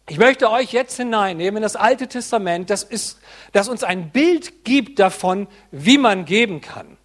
[0.08, 3.20] Ich möchte euch jetzt hineinnehmen in das Alte Testament, das, ist,
[3.52, 6.98] das uns ein Bild gibt davon, wie man geben kann.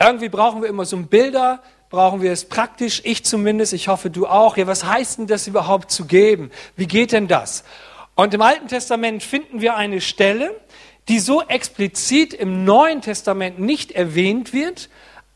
[0.00, 4.26] Irgendwie brauchen wir immer so Bilder, brauchen wir es praktisch, ich zumindest, ich hoffe du
[4.26, 4.56] auch.
[4.56, 6.50] Ja, was heißt denn das überhaupt zu geben?
[6.76, 7.64] Wie geht denn das?
[8.14, 10.60] Und im Alten Testament finden wir eine Stelle,
[11.08, 14.90] die so explizit im Neuen Testament nicht erwähnt wird,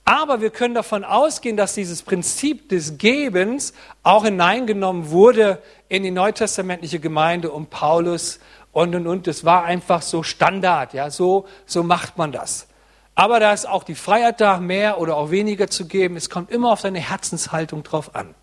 [0.04, 6.10] aber wir können davon ausgehen, dass dieses Prinzip des Gebens auch hineingenommen wurde in die
[6.10, 8.40] neutestamentliche Gemeinde um Paulus
[8.72, 9.26] und und und.
[9.28, 12.66] Das war einfach so Standard, ja, so, so macht man das.
[13.14, 16.16] Aber da ist auch die Freiheit da, mehr oder auch weniger zu geben.
[16.16, 18.34] Es kommt immer auf deine Herzenshaltung drauf an.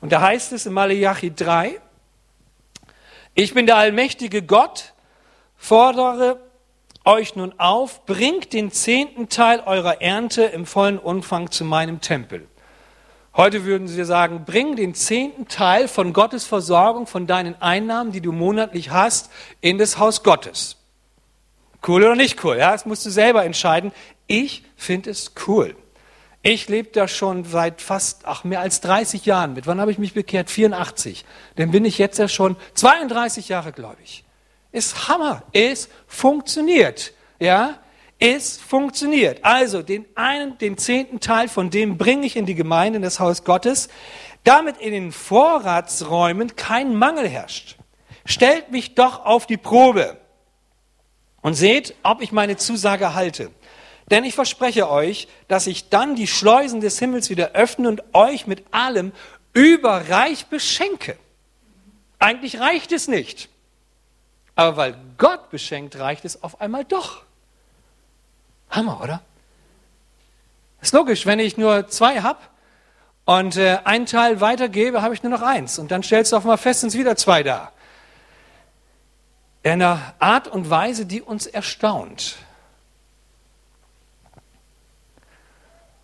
[0.00, 1.80] Und da heißt es in Malachi 3,
[3.34, 4.94] ich bin der allmächtige Gott,
[5.56, 6.38] fordere
[7.04, 12.46] euch nun auf, bringt den zehnten Teil eurer Ernte im vollen Umfang zu meinem Tempel.
[13.36, 18.20] Heute würden sie sagen, bring den zehnten Teil von Gottes Versorgung, von deinen Einnahmen, die
[18.20, 20.76] du monatlich hast, in das Haus Gottes.
[21.86, 22.56] Cool oder nicht cool?
[22.56, 23.92] Ja, das musst du selber entscheiden.
[24.26, 25.76] Ich finde es cool.
[26.42, 29.66] Ich lebe da schon seit fast, ach, mehr als 30 Jahren mit.
[29.66, 30.50] Wann habe ich mich bekehrt?
[30.50, 31.24] 84.
[31.56, 34.24] Dann bin ich jetzt ja schon 32 Jahre, glaube ich.
[34.70, 35.42] Ist Hammer.
[35.52, 37.14] Es funktioniert.
[37.40, 37.78] Ja,
[38.18, 39.42] es funktioniert.
[39.42, 43.20] Also den einen, den zehnten Teil von dem bringe ich in die Gemeinde, in das
[43.20, 43.88] Haus Gottes,
[44.44, 47.76] damit in den Vorratsräumen kein Mangel herrscht.
[48.26, 50.18] Stellt mich doch auf die Probe
[51.40, 53.50] und seht, ob ich meine Zusage halte.
[54.10, 58.46] Denn ich verspreche euch, dass ich dann die Schleusen des Himmels wieder öffne und euch
[58.46, 59.12] mit allem
[59.54, 61.16] überreich beschenke.
[62.18, 63.48] Eigentlich reicht es nicht.
[64.56, 67.22] Aber weil Gott beschenkt, reicht es auf einmal doch.
[68.70, 69.22] Hammer, oder?
[70.80, 72.40] Ist logisch, wenn ich nur zwei habe
[73.24, 75.78] und äh, einen Teil weitergebe, habe ich nur noch eins.
[75.78, 77.72] Und dann stellst du auf einmal fest, sind es wieder zwei da.
[79.62, 82.36] In einer Art und Weise, die uns erstaunt.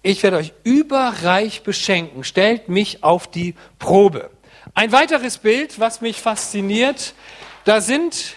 [0.02, 2.24] Ich werde euch überreich beschenken.
[2.24, 4.30] Stellt mich auf die Probe.
[4.74, 7.14] Ein weiteres Bild, was mich fasziniert,
[7.64, 8.34] da sind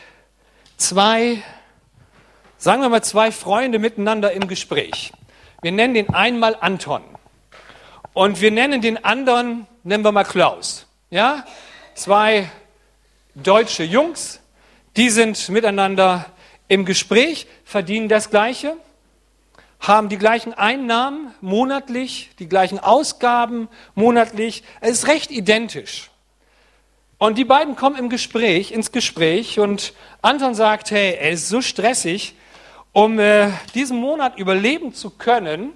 [0.75, 1.41] zwei,
[2.57, 5.13] sagen wir mal, zwei Freunde miteinander im Gespräch.
[5.61, 7.03] Wir nennen den einmal Anton.
[8.11, 10.85] Und wir nennen den anderen, nennen wir mal Klaus.
[11.09, 11.45] Ja?
[11.95, 12.49] Zwei
[13.35, 14.41] deutsche Jungs,
[14.97, 16.25] die sind miteinander
[16.67, 18.75] im Gespräch, verdienen das Gleiche
[19.83, 24.63] haben die gleichen Einnahmen monatlich, die gleichen Ausgaben monatlich.
[24.79, 26.09] Es ist recht identisch.
[27.17, 31.61] Und die beiden kommen im Gespräch, ins Gespräch und Anton sagt, hey, es ist so
[31.61, 32.35] stressig,
[32.93, 35.73] um äh, diesen Monat überleben zu können,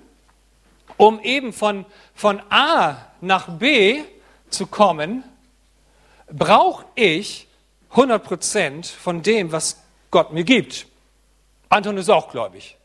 [0.95, 4.03] um eben von, von A nach B
[4.49, 5.23] zu kommen,
[6.31, 7.47] brauche ich
[7.91, 10.87] 100 Prozent von dem, was Gott mir gibt.
[11.69, 12.77] Anton ist auch gläubig.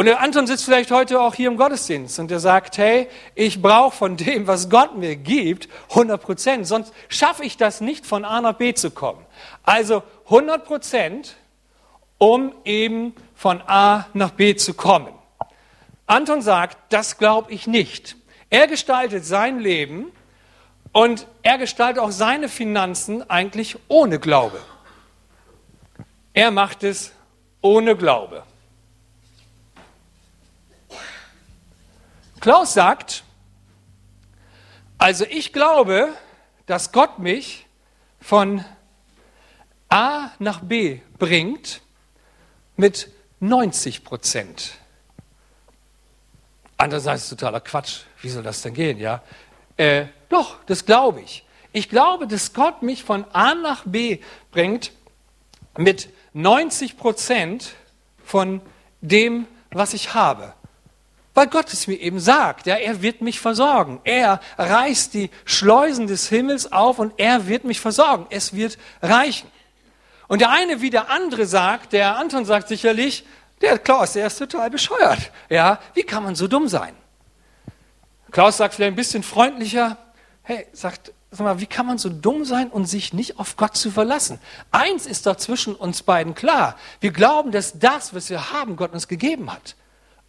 [0.00, 3.60] Und der Anton sitzt vielleicht heute auch hier im Gottesdienst und der sagt, hey, ich
[3.60, 8.24] brauche von dem, was Gott mir gibt, 100 Prozent, sonst schaffe ich das nicht, von
[8.24, 9.22] A nach B zu kommen.
[9.62, 11.36] Also 100 Prozent,
[12.16, 15.12] um eben von A nach B zu kommen.
[16.06, 18.16] Anton sagt, das glaube ich nicht.
[18.48, 20.12] Er gestaltet sein Leben
[20.92, 24.62] und er gestaltet auch seine Finanzen eigentlich ohne Glaube.
[26.32, 27.12] Er macht es
[27.60, 28.44] ohne Glaube.
[32.40, 33.22] Klaus sagt,
[34.96, 36.08] also ich glaube,
[36.64, 37.66] dass Gott mich
[38.18, 38.64] von
[39.90, 41.82] A nach B bringt
[42.76, 44.72] mit 90 Prozent.
[46.78, 48.04] Andererseits ist totaler Quatsch.
[48.22, 48.98] Wie soll das denn gehen?
[48.98, 49.22] Ja,
[49.76, 51.44] äh, doch, das glaube ich.
[51.72, 54.92] Ich glaube, dass Gott mich von A nach B bringt
[55.76, 57.74] mit 90 Prozent
[58.24, 58.62] von
[59.02, 60.54] dem, was ich habe.
[61.34, 64.00] Weil Gott es mir eben sagt, ja, er wird mich versorgen.
[64.04, 68.26] Er reißt die Schleusen des Himmels auf und er wird mich versorgen.
[68.30, 69.48] Es wird reichen.
[70.26, 73.24] Und der eine wie der andere sagt, der Anton sagt sicherlich,
[73.60, 75.30] der Klaus, der ist total bescheuert.
[75.48, 76.94] Ja, wie kann man so dumm sein?
[78.32, 79.98] Klaus sagt vielleicht ein bisschen freundlicher,
[80.42, 83.76] hey, sagt, sag mal, wie kann man so dumm sein und sich nicht auf Gott
[83.76, 84.40] zu verlassen?
[84.72, 86.76] Eins ist doch zwischen uns beiden klar.
[87.00, 89.76] Wir glauben, dass das, was wir haben, Gott uns gegeben hat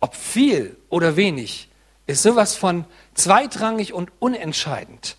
[0.02, 1.70] ob viel oder wenig,
[2.08, 5.16] ist sowas von zweitrangig und unentscheidend.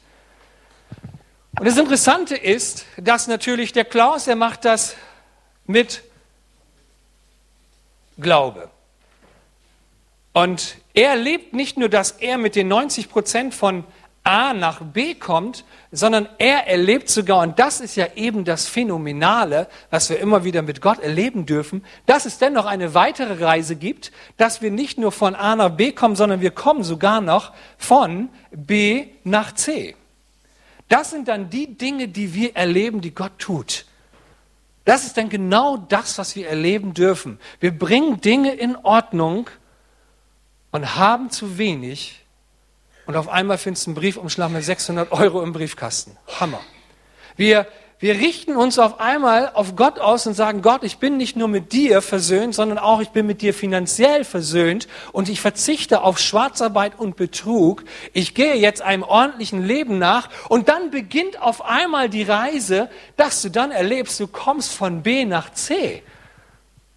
[1.59, 4.97] Und das Interessante ist, dass natürlich der Klaus, er macht das
[5.67, 6.03] mit
[8.19, 8.71] Glaube.
[10.33, 13.85] Und er lebt nicht nur, dass er mit den 90 Prozent von
[14.25, 19.69] A nach B kommt, sondern er erlebt sogar, und das ist ja eben das Phänomenale,
[19.91, 24.13] was wir immer wieder mit Gott erleben dürfen, dass es dennoch eine weitere Reise gibt,
[24.37, 28.29] dass wir nicht nur von A nach B kommen, sondern wir kommen sogar noch von
[28.53, 29.97] B nach C.
[30.89, 33.87] Das sind dann die Dinge, die wir erleben, die Gott tut.
[34.85, 37.41] Das ist dann genau das, was wir erleben dürfen.
[37.61, 39.49] Wir bringen Dinge in Ordnung
[40.71, 42.22] und haben zu wenig,
[43.13, 46.17] und auf einmal findest du einen Briefumschlag mit 600 Euro im Briefkasten.
[46.41, 46.61] Hammer.
[47.37, 47.67] Wir,
[47.99, 51.49] wir richten uns auf einmal auf Gott aus und sagen, Gott, ich bin nicht nur
[51.49, 56.19] mit dir versöhnt, sondern auch ich bin mit dir finanziell versöhnt und ich verzichte auf
[56.19, 57.85] Schwarzarbeit und Betrug.
[58.15, 63.43] Ich gehe jetzt einem ordentlichen Leben nach und dann beginnt auf einmal die Reise, dass
[63.43, 65.97] du dann erlebst, du kommst von B nach C.
[65.97, 66.03] Ein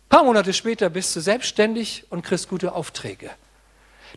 [0.08, 3.32] paar Monate später bist du selbstständig und kriegst gute Aufträge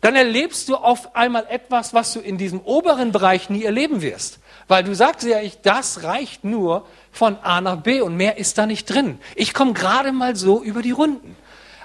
[0.01, 4.39] dann erlebst du auf einmal etwas, was du in diesem oberen Bereich nie erleben wirst.
[4.67, 8.57] Weil du sagst ja, ich, das reicht nur von A nach B und mehr ist
[8.57, 9.19] da nicht drin.
[9.35, 11.35] Ich komme gerade mal so über die Runden.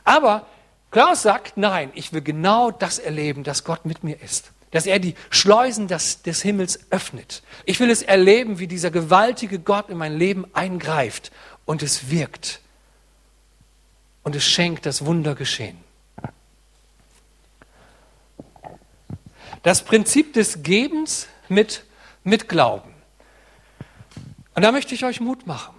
[0.04, 0.46] Aber
[0.90, 4.52] Klaus sagt, nein, ich will genau das erleben, dass Gott mit mir ist.
[4.70, 7.42] Dass er die Schleusen des, des Himmels öffnet.
[7.64, 11.32] Ich will es erleben, wie dieser gewaltige Gott in mein Leben eingreift
[11.64, 12.60] und es wirkt.
[14.22, 15.83] Und es schenkt das Wunder geschehen.
[19.64, 21.84] Das Prinzip des Gebens mit,
[22.22, 22.94] mit Glauben.
[24.54, 25.74] Und da möchte ich euch Mut machen,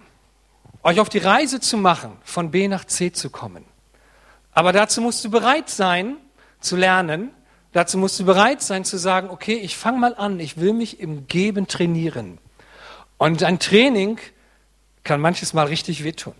[0.82, 3.64] euch auf die Reise zu machen, von B nach C zu kommen.
[4.52, 6.16] Aber dazu musst du bereit sein,
[6.60, 7.30] zu lernen.
[7.72, 10.98] Dazu musst du bereit sein, zu sagen, okay, ich fange mal an, ich will mich
[10.98, 12.38] im Geben trainieren.
[13.18, 14.18] Und ein Training
[15.04, 16.34] kann manches Mal richtig wehtun.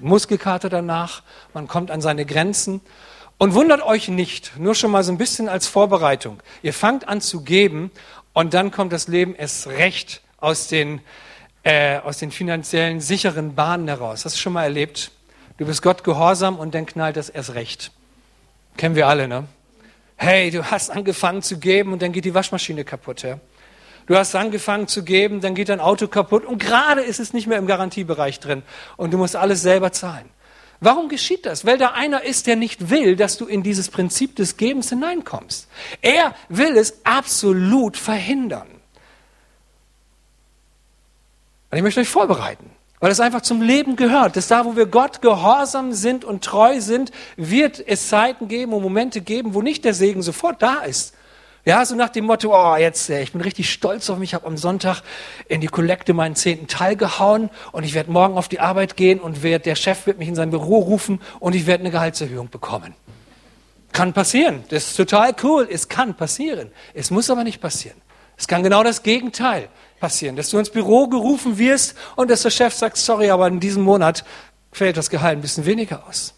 [0.00, 1.22] Muskelkater danach,
[1.52, 2.80] man kommt an seine Grenzen.
[3.38, 6.42] Und wundert euch nicht, nur schon mal so ein bisschen als Vorbereitung.
[6.62, 7.92] Ihr fangt an zu geben
[8.32, 11.00] und dann kommt das Leben erst recht aus den,
[11.62, 14.24] äh, aus den finanziellen sicheren Bahnen heraus.
[14.24, 15.12] Hast du schon mal erlebt?
[15.56, 17.92] Du bist Gott gehorsam und dann knallt das erst recht.
[18.76, 19.44] Kennen wir alle, ne?
[20.16, 23.38] Hey, du hast angefangen zu geben und dann geht die Waschmaschine kaputt, ja?
[24.06, 27.46] Du hast angefangen zu geben, dann geht dein Auto kaputt und gerade ist es nicht
[27.46, 28.62] mehr im Garantiebereich drin
[28.96, 30.28] und du musst alles selber zahlen.
[30.80, 31.64] Warum geschieht das?
[31.64, 35.68] Weil da einer ist, der nicht will, dass du in dieses Prinzip des Gebens hineinkommst.
[36.02, 38.68] Er will es absolut verhindern.
[41.70, 44.36] Und ich möchte euch vorbereiten, weil es einfach zum Leben gehört.
[44.36, 48.82] Dass da, wo wir Gott gehorsam sind und treu sind, wird es Zeiten geben und
[48.82, 51.14] Momente geben, wo nicht der Segen sofort da ist,
[51.68, 54.34] ja, so nach dem Motto, oh, jetzt, äh, ich bin richtig stolz auf mich, ich
[54.34, 55.02] habe am Sonntag
[55.48, 59.20] in die Kollekte meinen zehnten Teil gehauen und ich werde morgen auf die Arbeit gehen
[59.20, 62.48] und werd, der Chef wird mich in sein Büro rufen und ich werde eine Gehaltserhöhung
[62.48, 62.94] bekommen.
[63.92, 64.64] Kann passieren.
[64.70, 65.68] Das ist total cool.
[65.70, 66.72] Es kann passieren.
[66.94, 68.00] Es muss aber nicht passieren.
[68.38, 69.68] Es kann genau das Gegenteil
[70.00, 73.60] passieren, dass du ins Büro gerufen wirst und dass der Chef sagt, sorry, aber in
[73.60, 74.24] diesem Monat
[74.72, 76.32] fällt das Gehalt ein bisschen weniger aus.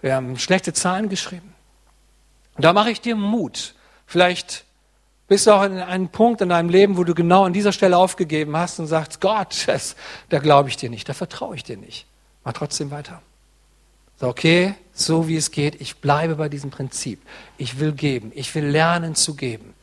[0.00, 1.53] Wir haben schlechte Zahlen geschrieben.
[2.56, 3.74] Da mache ich dir Mut.
[4.06, 4.64] Vielleicht
[5.26, 7.96] bist du auch in einem Punkt in deinem Leben, wo du genau an dieser Stelle
[7.96, 9.96] aufgegeben hast und sagst, Gott, das,
[10.28, 12.06] da glaube ich dir nicht, da vertraue ich dir nicht.
[12.44, 13.22] Mach trotzdem weiter.
[14.16, 17.20] So, okay, so wie es geht, ich bleibe bei diesem Prinzip.
[17.58, 19.74] Ich will geben, ich will lernen zu geben.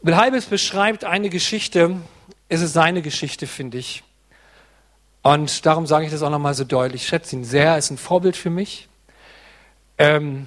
[0.00, 1.96] Bill Heibels beschreibt eine Geschichte,
[2.48, 4.04] es ist seine Geschichte, finde ich.
[5.22, 7.02] Und darum sage ich das auch nochmal so deutlich.
[7.02, 8.88] Ich schätze ihn sehr, er ist ein Vorbild für mich.
[9.98, 10.46] Ähm,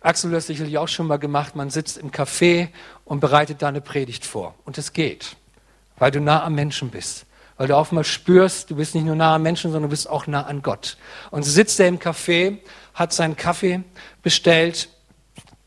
[0.00, 2.68] Axel, du hast sicherlich auch schon mal gemacht, man sitzt im Café
[3.04, 4.54] und bereitet da eine Predigt vor.
[4.64, 5.36] Und es geht,
[5.96, 7.24] weil du nah am Menschen bist.
[7.56, 10.10] Weil du auch mal spürst, du bist nicht nur nah am Menschen, sondern du bist
[10.10, 10.96] auch nah an Gott.
[11.30, 12.58] Und so sitzt er im Café,
[12.94, 13.84] hat seinen Kaffee
[14.22, 14.88] bestellt,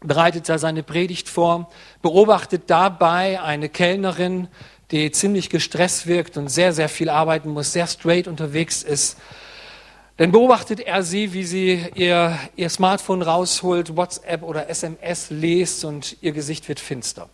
[0.02, 4.50] bereitet da seine Predigt vor, beobachtet dabei eine Kellnerin,
[4.91, 9.17] die ziemlich gestresst wirkt und sehr, sehr viel arbeiten muss, sehr straight unterwegs ist
[10.17, 16.17] dann beobachtet er sie, wie sie ihr, ihr Smartphone rausholt, WhatsApp oder SMS liest und
[16.21, 17.30] ihr Gesicht wird finster.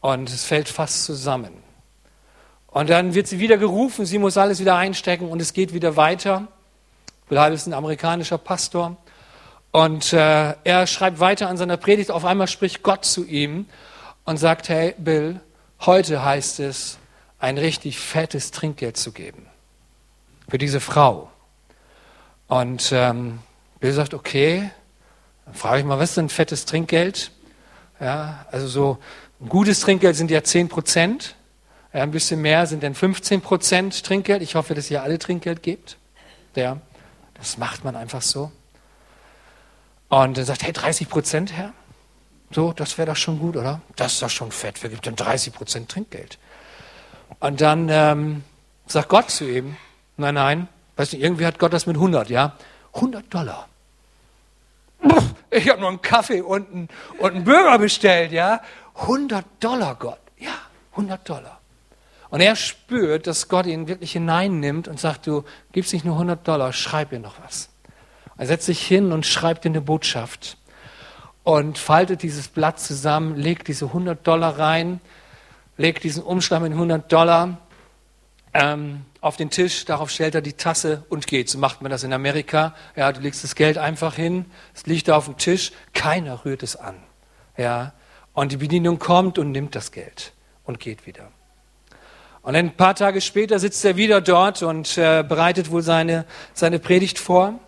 [0.00, 1.52] Und es fällt fast zusammen.
[2.66, 5.96] Und dann wird sie wieder gerufen, sie muss alles wieder einstecken und es geht wieder
[5.96, 6.48] weiter.
[7.28, 8.96] Bill ist ein amerikanischer Pastor.
[9.70, 12.10] Und äh, er schreibt weiter an seiner Predigt.
[12.10, 13.66] Auf einmal spricht Gott zu ihm
[14.24, 15.40] und sagt, hey Bill,
[15.80, 16.98] heute heißt es,
[17.38, 19.46] ein richtig fettes Trinkgeld zu geben.
[20.48, 21.31] Für diese Frau.
[22.52, 23.38] Und ähm,
[23.80, 24.70] Bill sagt, okay,
[25.46, 27.30] dann frage ich mal, was ist denn fettes Trinkgeld?
[27.98, 28.98] Ja, also so
[29.40, 31.34] ein gutes Trinkgeld sind ja 10 Prozent.
[31.94, 34.42] Ja, ein bisschen mehr sind dann 15 Prozent Trinkgeld.
[34.42, 35.96] Ich hoffe, dass ihr alle Trinkgeld gebt.
[36.54, 36.76] Ja,
[37.32, 38.52] das macht man einfach so.
[40.10, 41.72] Und dann sagt, hey, 30 Prozent, Herr?
[42.50, 43.80] So, das wäre doch schon gut, oder?
[43.96, 44.82] Das ist doch schon fett.
[44.82, 46.38] Wer gibt denn 30 Prozent Trinkgeld?
[47.40, 48.44] Und dann ähm,
[48.86, 49.78] sagt Gott zu ihm,
[50.18, 52.54] nein, nein, weißt du, irgendwie hat Gott das mit 100, ja?
[52.94, 53.68] 100 Dollar.
[55.50, 56.88] Ich habe nur einen Kaffee und einen,
[57.18, 58.60] und einen Burger bestellt, ja?
[58.94, 60.18] 100 Dollar, Gott.
[60.38, 60.54] Ja,
[60.92, 61.60] 100 Dollar.
[62.30, 66.48] Und er spürt, dass Gott ihn wirklich hineinnimmt und sagt, du gibst nicht nur 100
[66.48, 67.68] Dollar, schreib ihr noch was.
[68.38, 70.56] Er setzt sich hin und schreibt dir eine Botschaft
[71.44, 75.00] und faltet dieses Blatt zusammen, legt diese 100 Dollar rein,
[75.76, 77.58] legt diesen Umschlag mit 100 Dollar
[78.54, 81.48] ähm, auf den Tisch, darauf stellt er die Tasse und geht.
[81.48, 82.74] So macht man das in Amerika.
[82.96, 86.62] Ja, du legst das Geld einfach hin, es liegt da auf dem Tisch, keiner rührt
[86.64, 86.96] es an.
[87.56, 87.94] Ja,
[88.34, 90.32] und die Bedienung kommt und nimmt das Geld
[90.64, 91.30] und geht wieder.
[92.42, 96.80] Und ein paar Tage später sitzt er wieder dort und äh, bereitet wohl seine, seine
[96.80, 97.60] Predigt vor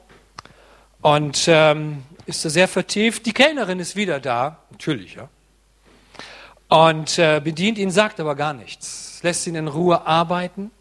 [1.02, 3.26] und ähm, ist da sehr vertieft.
[3.26, 5.28] Die Kellnerin ist wieder da, natürlich, ja.
[6.68, 10.72] Und äh, bedient ihn, sagt aber gar nichts, lässt ihn in Ruhe arbeiten.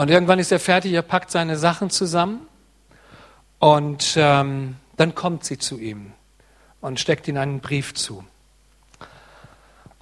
[0.00, 2.48] Und irgendwann ist er fertig, er packt seine Sachen zusammen
[3.58, 6.14] und ähm, dann kommt sie zu ihm
[6.80, 8.24] und steckt ihm einen Brief zu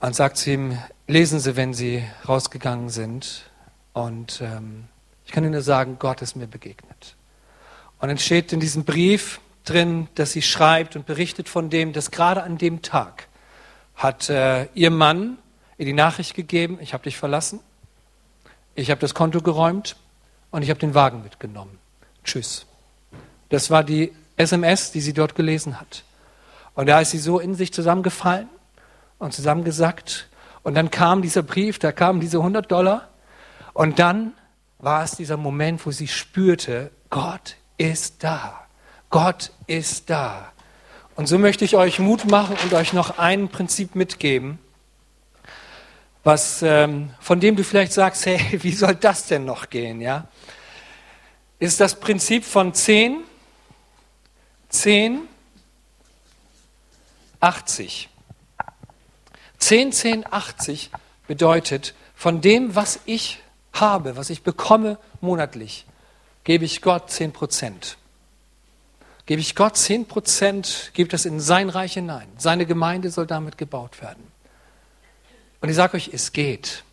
[0.01, 0.79] und sagt zu ihm,
[1.09, 3.51] lesen Sie, wenn Sie rausgegangen sind.
[3.93, 4.85] Und ähm,
[5.27, 7.17] ich kann Ihnen nur sagen, Gott ist mir begegnet.
[7.99, 12.13] Und dann steht in diesem Brief drin, dass sie schreibt und berichtet von dem, dass
[12.13, 13.27] gerade an dem Tag
[13.97, 15.39] hat äh, ihr Mann
[15.77, 17.59] ihr die Nachricht gegeben, ich habe dich verlassen,
[18.75, 19.97] ich habe das Konto geräumt
[20.51, 21.79] und ich habe den Wagen mitgenommen.
[22.25, 22.67] Tschüss.
[23.49, 26.05] Das war die SMS, die sie dort gelesen hat.
[26.75, 28.49] Und da ist sie so in sich zusammengefallen
[29.19, 30.29] und zusammengesackt.
[30.63, 33.09] Und dann kam dieser Brief, da kamen diese 100 Dollar.
[33.73, 34.33] Und dann
[34.79, 38.67] war es dieser Moment, wo sie spürte, Gott ist da.
[39.11, 40.53] Gott ist da.
[41.17, 44.59] Und so möchte ich euch Mut machen und euch noch ein Prinzip mitgeben,
[46.25, 50.01] was, ähm, von dem du vielleicht sagst, hey, wie soll das denn noch gehen?
[50.01, 50.29] Ja?
[51.59, 53.25] Ist das Prinzip von 10,
[54.69, 55.21] 10,
[57.41, 58.09] 80.
[59.59, 60.91] 10, 10, 80
[61.27, 63.41] bedeutet, von dem, was ich
[63.73, 65.87] habe, was ich bekomme monatlich,
[66.45, 67.97] gebe ich Gott 10 Prozent.
[69.27, 72.29] Gebe ich Gott 10 Prozent, gebe das in sein Reich hinein.
[72.39, 74.23] Seine Gemeinde soll damit gebaut werden.
[75.61, 76.85] Und ich sage euch, es geht.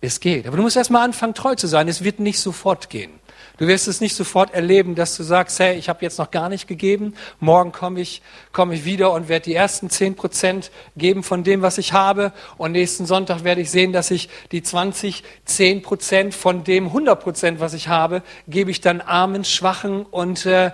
[0.00, 0.46] Es geht.
[0.46, 1.88] Aber du musst erst mal anfangen, treu zu sein.
[1.88, 3.12] Es wird nicht sofort gehen.
[3.60, 6.48] Du wirst es nicht sofort erleben, dass du sagst, hey, ich habe jetzt noch gar
[6.48, 8.22] nicht gegeben, morgen komme ich,
[8.52, 12.32] komme ich wieder und werde die ersten zehn Prozent geben von dem, was ich habe
[12.56, 17.22] und nächsten Sonntag werde ich sehen, dass ich die 20, 10 Prozent von dem 100
[17.22, 20.72] Prozent, was ich habe, gebe ich dann Armen, Schwachen und äh,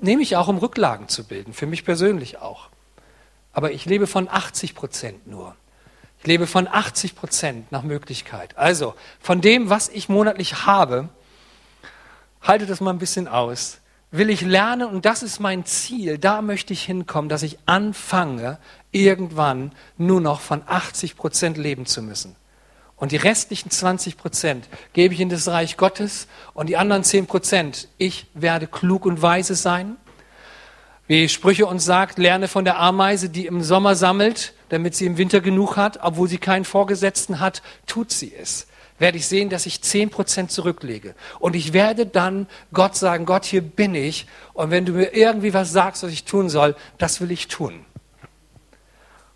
[0.00, 2.70] nehme ich auch, um Rücklagen zu bilden, für mich persönlich auch.
[3.52, 5.54] Aber ich lebe von 80 Prozent nur.
[6.24, 8.56] Ich lebe von 80 Prozent nach Möglichkeit.
[8.56, 11.10] Also von dem, was ich monatlich habe,
[12.40, 16.40] halte das mal ein bisschen aus, will ich lernen und das ist mein Ziel, da
[16.40, 18.56] möchte ich hinkommen, dass ich anfange,
[18.90, 22.36] irgendwann nur noch von 80 Prozent leben zu müssen.
[22.96, 27.26] Und die restlichen 20 Prozent gebe ich in das Reich Gottes und die anderen 10
[27.26, 29.98] Prozent, ich werde klug und weise sein.
[31.06, 35.18] Wie Sprüche uns sagt, lerne von der Ameise, die im Sommer sammelt, damit sie im
[35.18, 38.66] Winter genug hat, obwohl sie keinen Vorgesetzten hat, tut sie es
[38.98, 41.14] werde ich sehen, dass ich zehn Prozent zurücklege.
[41.40, 44.26] Und ich werde dann Gott sagen, Gott, hier bin ich.
[44.52, 47.84] Und wenn du mir irgendwie was sagst, was ich tun soll, das will ich tun.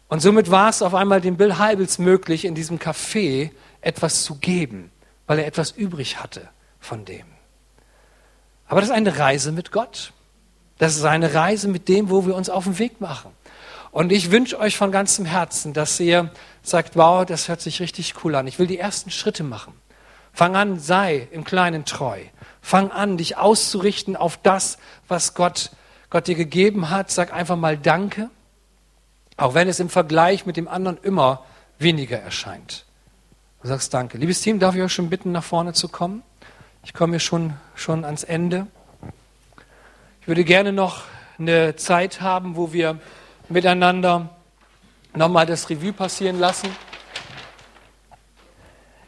[0.08, 3.50] Und somit war es auf einmal dem Bill Heibels möglich, in diesem Café
[3.80, 4.90] etwas zu geben,
[5.26, 6.48] weil er etwas übrig hatte
[6.80, 7.26] von dem.
[8.68, 10.12] Aber das ist eine Reise mit Gott.
[10.78, 13.32] Das ist eine Reise mit dem, wo wir uns auf den Weg machen.
[13.90, 16.30] Und ich wünsche euch von ganzem Herzen, dass ihr
[16.62, 18.46] sagt, wow, das hört sich richtig cool an.
[18.46, 19.74] Ich will die ersten Schritte machen.
[20.32, 22.20] Fang an, sei im Kleinen treu.
[22.60, 25.70] Fang an, dich auszurichten auf das, was Gott,
[26.10, 27.10] Gott dir gegeben hat.
[27.10, 28.30] Sag einfach mal Danke,
[29.36, 31.44] auch wenn es im Vergleich mit dem anderen immer
[31.78, 32.84] weniger erscheint.
[33.62, 34.18] Du sagst Danke.
[34.18, 36.22] Liebes Team, darf ich euch schon bitten, nach vorne zu kommen?
[36.84, 38.68] Ich komme hier schon, schon ans Ende.
[40.28, 41.04] Ich würde gerne noch
[41.38, 43.00] eine Zeit haben, wo wir
[43.48, 44.28] miteinander
[45.14, 46.68] nochmal das Revue passieren lassen.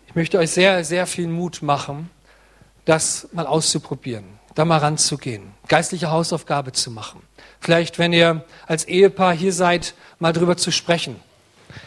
[0.07, 2.09] Ich möchte euch sehr, sehr viel Mut machen,
[2.87, 7.21] das mal auszuprobieren, da mal ranzugehen, geistliche Hausaufgabe zu machen.
[7.61, 11.17] Vielleicht, wenn ihr als Ehepaar hier seid, mal drüber zu sprechen.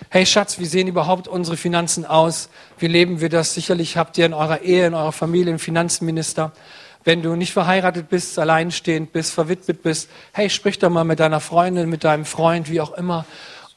[0.09, 2.49] Hey Schatz, wie sehen überhaupt unsere Finanzen aus?
[2.77, 3.55] Wie leben wir das?
[3.55, 6.51] Sicherlich habt ihr in eurer Ehe, in eurer Familie einen Finanzminister.
[7.03, 11.39] Wenn du nicht verheiratet bist, alleinstehend bist, verwitwet bist, hey, sprich doch mal mit deiner
[11.39, 13.25] Freundin, mit deinem Freund, wie auch immer.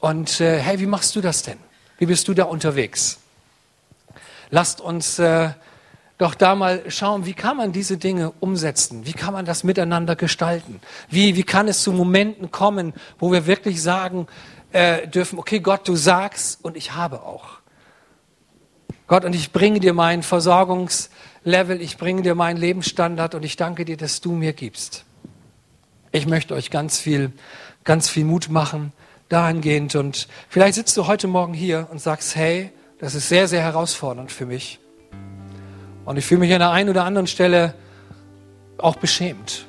[0.00, 1.58] Und äh, hey, wie machst du das denn?
[1.98, 3.18] Wie bist du da unterwegs?
[4.50, 5.50] Lasst uns äh,
[6.18, 9.06] doch da mal schauen, wie kann man diese Dinge umsetzen?
[9.06, 10.80] Wie kann man das miteinander gestalten?
[11.08, 14.26] Wie, wie kann es zu Momenten kommen, wo wir wirklich sagen
[14.72, 17.55] äh, dürfen, okay Gott, du sagst und ich habe auch.
[19.08, 23.84] Gott, und ich bringe dir mein Versorgungslevel, ich bringe dir meinen Lebensstandard und ich danke
[23.84, 25.04] dir, dass du mir gibst.
[26.10, 27.30] Ich möchte euch ganz viel,
[27.84, 28.92] ganz viel Mut machen
[29.28, 33.60] dahingehend und vielleicht sitzt du heute Morgen hier und sagst, hey, das ist sehr, sehr
[33.60, 34.80] herausfordernd für mich.
[36.04, 37.74] Und ich fühle mich an der einen oder anderen Stelle
[38.78, 39.66] auch beschämt,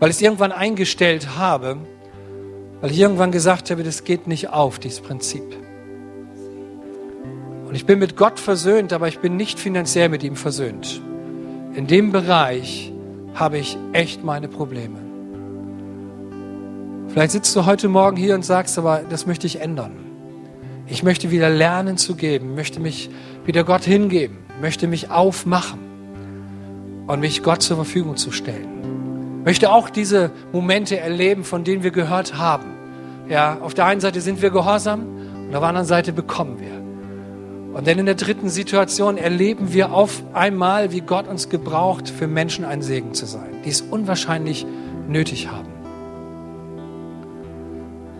[0.00, 1.76] weil ich es irgendwann eingestellt habe,
[2.80, 5.63] weil ich irgendwann gesagt habe, das geht nicht auf, dieses Prinzip.
[7.74, 11.02] Und ich bin mit Gott versöhnt, aber ich bin nicht finanziell mit ihm versöhnt.
[11.74, 12.92] In dem Bereich
[13.34, 15.00] habe ich echt meine Probleme.
[17.08, 19.90] Vielleicht sitzt du heute Morgen hier und sagst, aber das möchte ich ändern.
[20.86, 23.10] Ich möchte wieder lernen zu geben, möchte mich
[23.44, 25.80] wieder Gott hingeben, möchte mich aufmachen
[27.08, 29.42] und mich Gott zur Verfügung zu stellen.
[29.42, 32.66] Möchte auch diese Momente erleben, von denen wir gehört haben.
[33.28, 35.00] Ja, auf der einen Seite sind wir gehorsam
[35.48, 36.83] und auf der anderen Seite bekommen wir.
[37.74, 42.28] Und dann in der dritten Situation erleben wir auf einmal, wie Gott uns gebraucht, für
[42.28, 44.64] Menschen ein Segen zu sein, die es unwahrscheinlich
[45.08, 45.68] nötig haben.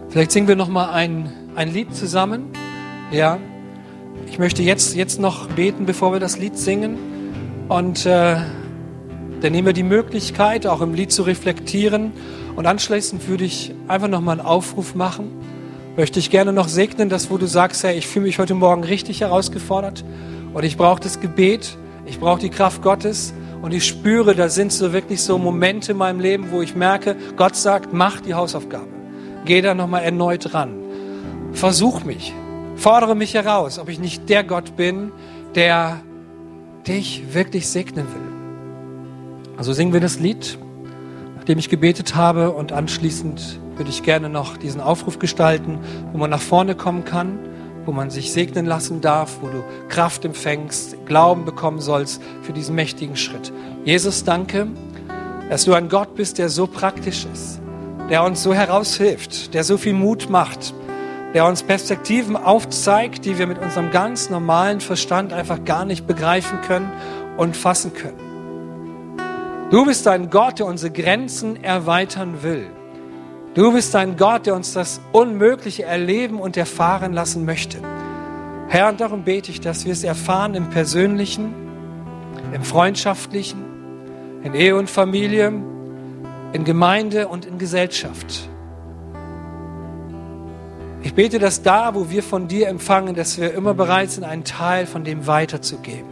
[0.09, 2.47] Vielleicht singen wir noch mal ein, ein Lied zusammen.
[3.13, 3.39] Ja,
[4.27, 6.99] ich möchte jetzt, jetzt noch beten, bevor wir das Lied singen.
[7.69, 8.37] Und äh,
[9.41, 12.13] dann nehmen wir die Möglichkeit, auch im Lied zu reflektieren.
[12.57, 15.31] Und anschließend würde ich einfach noch mal einen Aufruf machen
[15.97, 18.85] möchte ich gerne noch segnen, dass wo du sagst, hey, ich fühle mich heute Morgen
[18.85, 20.05] richtig herausgefordert
[20.53, 21.77] und ich brauche das Gebet,
[22.07, 23.33] ich brauche die Kraft Gottes
[23.63, 27.17] und ich spüre, da sind so wirklich so Momente in meinem Leben, wo ich merke,
[27.37, 28.89] Gott sagt, mach die Hausaufgabe.
[29.45, 30.75] Geh da nochmal erneut ran.
[31.53, 32.35] Versuch mich.
[32.77, 35.13] Fordere mich heraus, ob ich nicht der Gott bin,
[35.55, 36.01] der
[36.87, 39.57] dich wirklich segnen will.
[39.57, 40.59] Also singen wir das Lied,
[41.37, 45.79] nachdem ich gebetet habe und anschließend würde ich gerne noch diesen Aufruf gestalten,
[46.13, 47.39] wo man nach vorne kommen kann,
[47.85, 52.75] wo man sich segnen lassen darf, wo du Kraft empfängst, Glauben bekommen sollst für diesen
[52.75, 53.53] mächtigen Schritt.
[53.85, 54.69] Jesus, danke,
[55.51, 57.61] dass du ein Gott bist, der so praktisch ist,
[58.11, 60.75] der uns so heraushilft, der so viel Mut macht,
[61.35, 66.61] der uns Perspektiven aufzeigt, die wir mit unserem ganz normalen Verstand einfach gar nicht begreifen
[66.63, 66.91] können
[67.37, 68.35] und fassen können.
[69.71, 72.67] Du bist ein Gott, der unsere Grenzen erweitern will.
[73.55, 77.79] Du bist ein Gott, der uns das Unmögliche erleben und erfahren lassen möchte.
[78.69, 81.55] Herr, und darum bete ich, dass wir es erfahren im Persönlichen,
[82.53, 83.63] im Freundschaftlichen,
[84.43, 85.53] in Ehe und Familie,
[86.53, 88.49] in Gemeinde und in Gesellschaft.
[91.03, 94.43] Ich bete, dass da, wo wir von dir empfangen, dass wir immer bereit sind, einen
[94.43, 96.09] Teil von dem weiterzugeben.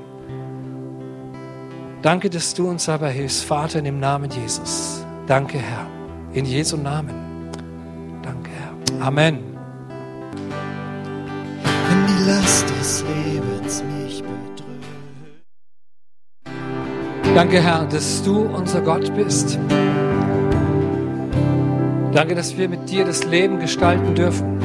[2.02, 5.04] Danke, dass du uns dabei hilfst, Vater, in dem Namen Jesus.
[5.26, 5.86] Danke, Herr,
[6.34, 7.21] in Jesu Namen.
[9.02, 9.40] Amen.
[11.88, 14.62] Wenn die Last des Lebens mich bedrückt.
[17.34, 19.58] Danke, Herr, dass du unser Gott bist.
[22.12, 24.60] Danke, dass wir mit dir das Leben gestalten dürfen.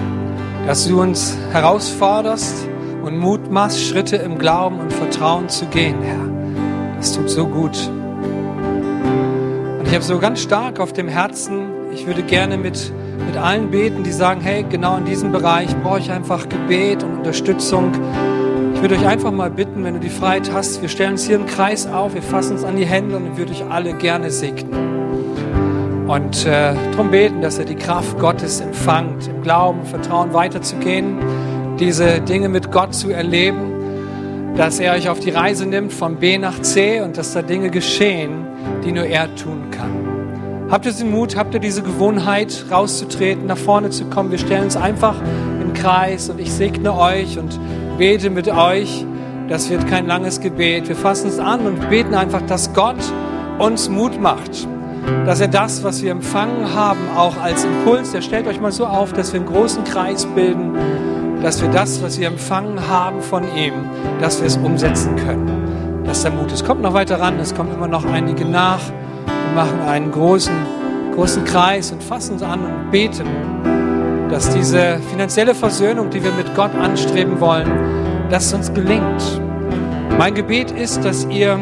[0.68, 2.68] Dass du uns herausforderst
[3.02, 6.30] und Mut machst, Schritte im Glauben und Vertrauen zu gehen, Herr.
[6.98, 7.76] Das tut so gut.
[9.80, 12.94] Und ich habe so ganz stark auf dem Herzen, ich würde gerne mit
[13.26, 17.18] mit allen beten, die sagen, hey, genau in diesem Bereich brauche ich einfach Gebet und
[17.18, 17.92] Unterstützung.
[18.74, 21.36] Ich würde euch einfach mal bitten, wenn du die Freiheit hast, wir stellen uns hier
[21.38, 24.30] im Kreis auf, wir fassen uns an die Hände und ich würde euch alle gerne
[24.30, 26.06] segnen.
[26.08, 31.18] Und äh, darum beten, dass ihr die Kraft Gottes empfangt, im Glauben, Vertrauen weiterzugehen,
[31.80, 36.38] diese Dinge mit Gott zu erleben, dass er euch auf die Reise nimmt von B
[36.38, 38.48] nach C und dass da Dinge geschehen,
[38.86, 40.07] die nur er tun kann.
[40.70, 44.32] Habt ihr den Mut, habt ihr diese Gewohnheit, rauszutreten, nach vorne zu kommen?
[44.32, 45.16] Wir stellen uns einfach
[45.62, 47.58] im Kreis und ich segne euch und
[47.98, 49.06] bete mit euch.
[49.48, 50.90] Das wird kein langes Gebet.
[50.90, 52.98] Wir fassen es an und beten einfach, dass Gott
[53.60, 54.68] uns Mut macht.
[55.26, 58.86] Dass er das, was wir empfangen haben, auch als Impuls, der stellt euch mal so
[58.86, 60.74] auf, dass wir einen großen Kreis bilden,
[61.42, 63.74] dass wir das, was wir empfangen haben von ihm,
[64.20, 66.04] dass wir es umsetzen können.
[66.06, 66.66] Dass der Mut ist.
[66.66, 68.82] Kommt noch weiter ran, es kommen immer noch einige nach.
[69.48, 70.54] Wir machen einen großen,
[71.16, 73.26] großen Kreis und fassen uns an und beten,
[74.30, 77.68] dass diese finanzielle Versöhnung, die wir mit Gott anstreben wollen,
[78.30, 79.42] dass es uns gelingt.
[80.18, 81.60] Mein Gebet ist, dass ihr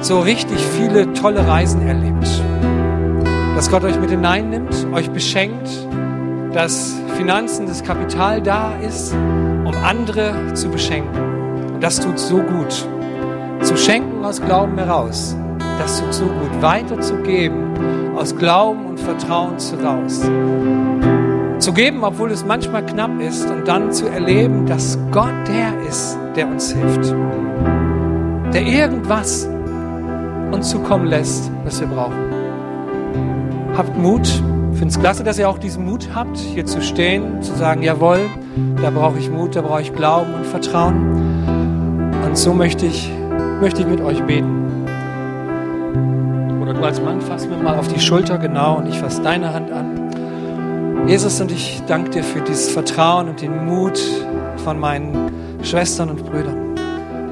[0.00, 2.28] so richtig viele tolle Reisen erlebt.
[3.54, 5.68] Dass Gott euch mit hineinnimmt, euch beschenkt,
[6.52, 11.74] dass Finanzen, das Kapital da ist, um andere zu beschenken.
[11.74, 12.86] Und das tut so gut.
[13.62, 15.36] Zu schenken aus Glauben heraus,
[15.78, 16.62] das tut so gut.
[16.62, 20.20] Weiterzugeben aus Glauben und Vertrauen heraus.
[21.58, 26.18] Zu geben, obwohl es manchmal knapp ist und dann zu erleben, dass Gott der ist,
[26.34, 27.14] der uns hilft.
[28.52, 29.48] Der irgendwas
[30.52, 32.16] uns zukommen lässt, was wir brauchen.
[33.76, 34.26] Habt Mut.
[34.72, 37.82] Ich finde es klasse, dass ihr auch diesen Mut habt, hier zu stehen, zu sagen,
[37.82, 38.20] jawohl,
[38.82, 42.16] da brauche ich Mut, da brauche ich Glauben und Vertrauen.
[42.26, 43.10] Und so möchte ich,
[43.60, 44.65] möchte ich mit euch beten.
[46.76, 49.70] Du als Mann fass mir mal auf die Schulter, genau, und ich fasse deine Hand
[49.70, 51.06] an.
[51.08, 53.98] Jesus, und ich danke dir für dieses Vertrauen und den Mut
[54.58, 55.30] von meinen
[55.62, 56.74] Schwestern und Brüdern.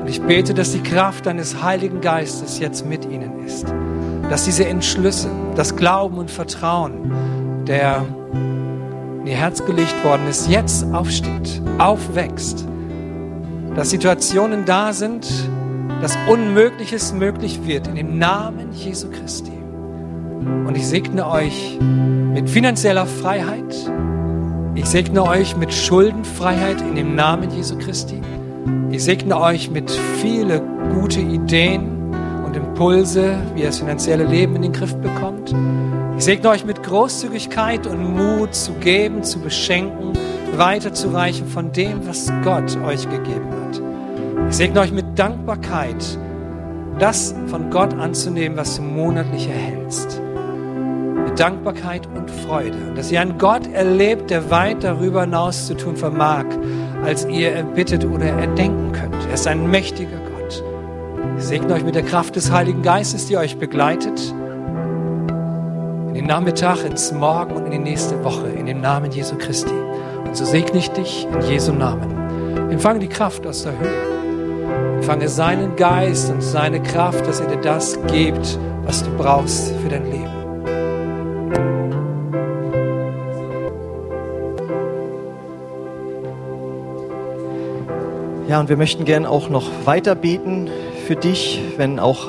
[0.00, 3.66] Und ich bete, dass die Kraft deines Heiligen Geistes jetzt mit ihnen ist.
[4.30, 8.02] Dass diese Entschlüsse, das Glauben und Vertrauen, der
[9.20, 12.66] in ihr Herz gelegt worden ist, jetzt aufsteht, aufwächst.
[13.74, 15.26] Dass Situationen da sind,
[16.04, 19.54] dass Unmögliches möglich wird in dem Namen Jesu Christi.
[20.66, 23.74] Und ich segne euch mit finanzieller Freiheit.
[24.74, 28.20] Ich segne euch mit Schuldenfreiheit in dem Namen Jesu Christi.
[28.90, 29.90] Ich segne euch mit
[30.20, 30.60] viele
[30.92, 32.12] gute Ideen
[32.44, 35.54] und Impulse, wie ihr das finanzielle Leben in den Griff bekommt.
[36.18, 40.12] Ich segne euch mit Großzügigkeit und Mut zu geben, zu beschenken,
[40.54, 43.53] weiterzureichen von dem, was Gott euch gegeben hat.
[44.54, 46.16] Ich segne euch mit Dankbarkeit,
[47.00, 50.22] das von Gott anzunehmen, was du monatlich erhältst.
[51.36, 52.76] Dankbarkeit und Freude.
[52.94, 56.44] Dass ihr einen Gott erlebt, der weit darüber hinaus zu tun vermag,
[57.04, 59.16] als ihr erbittet oder erdenken könnt.
[59.26, 60.62] Er ist ein mächtiger Gott.
[61.36, 64.32] Ich segne euch mit der Kraft des Heiligen Geistes, die euch begleitet.
[66.10, 68.46] In den Nachmittag, ins Morgen und in die nächste Woche.
[68.50, 69.74] In dem Namen Jesu Christi.
[70.24, 72.70] Und so segne ich dich in Jesu Namen.
[72.70, 74.13] Empfange die Kraft aus der Höhe.
[75.04, 79.90] Empfange seinen Geist und seine Kraft, dass er dir das gibt, was du brauchst für
[79.90, 80.30] dein Leben.
[88.48, 90.70] Ja, und wir möchten gern auch noch weiter beten
[91.06, 92.28] für dich, wenn auch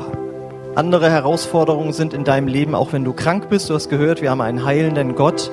[0.76, 3.70] andere Herausforderungen sind in deinem Leben, auch wenn du krank bist.
[3.70, 5.50] Du hast gehört, wir haben einen heilenden Gott.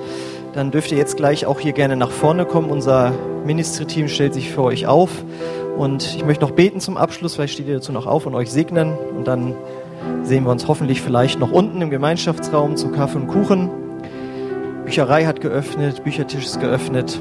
[0.54, 2.68] Dann dürft ihr jetzt gleich auch hier gerne nach vorne kommen.
[2.68, 3.12] Unser
[3.46, 5.10] Ministry-Team stellt sich für euch auf.
[5.82, 7.34] Und ich möchte noch beten zum Abschluss.
[7.34, 8.96] Vielleicht steht ihr dazu noch auf und euch segnen.
[9.16, 9.56] Und dann
[10.22, 13.68] sehen wir uns hoffentlich vielleicht noch unten im Gemeinschaftsraum zu Kaffee und Kuchen.
[14.84, 17.20] Bücherei hat geöffnet, Büchertisch ist geöffnet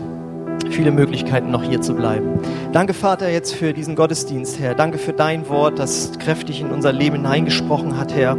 [0.69, 2.39] viele Möglichkeiten, noch hier zu bleiben.
[2.71, 4.75] Danke, Vater, jetzt für diesen Gottesdienst, Herr.
[4.75, 8.37] Danke für dein Wort, das kräftig in unser Leben hineingesprochen hat, Herr.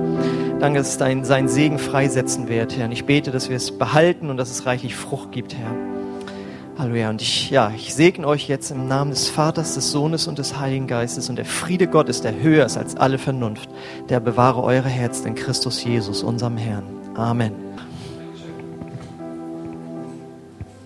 [0.61, 2.87] Danke, dass es dein, seinen Segen freisetzen wird, Herr.
[2.87, 5.92] Und ich bete, dass wir es behalten und dass es reichlich Frucht gibt, Herr.
[6.79, 7.11] Halleluja.
[7.11, 10.59] Und ich, ja, ich segne euch jetzt im Namen des Vaters, des Sohnes und des
[10.59, 11.29] Heiligen Geistes.
[11.29, 13.69] Und der Friede Gottes, der höher ist als alle Vernunft,
[14.09, 16.85] der bewahre eure Herzen in Christus Jesus, unserem Herrn.
[17.15, 17.72] Amen.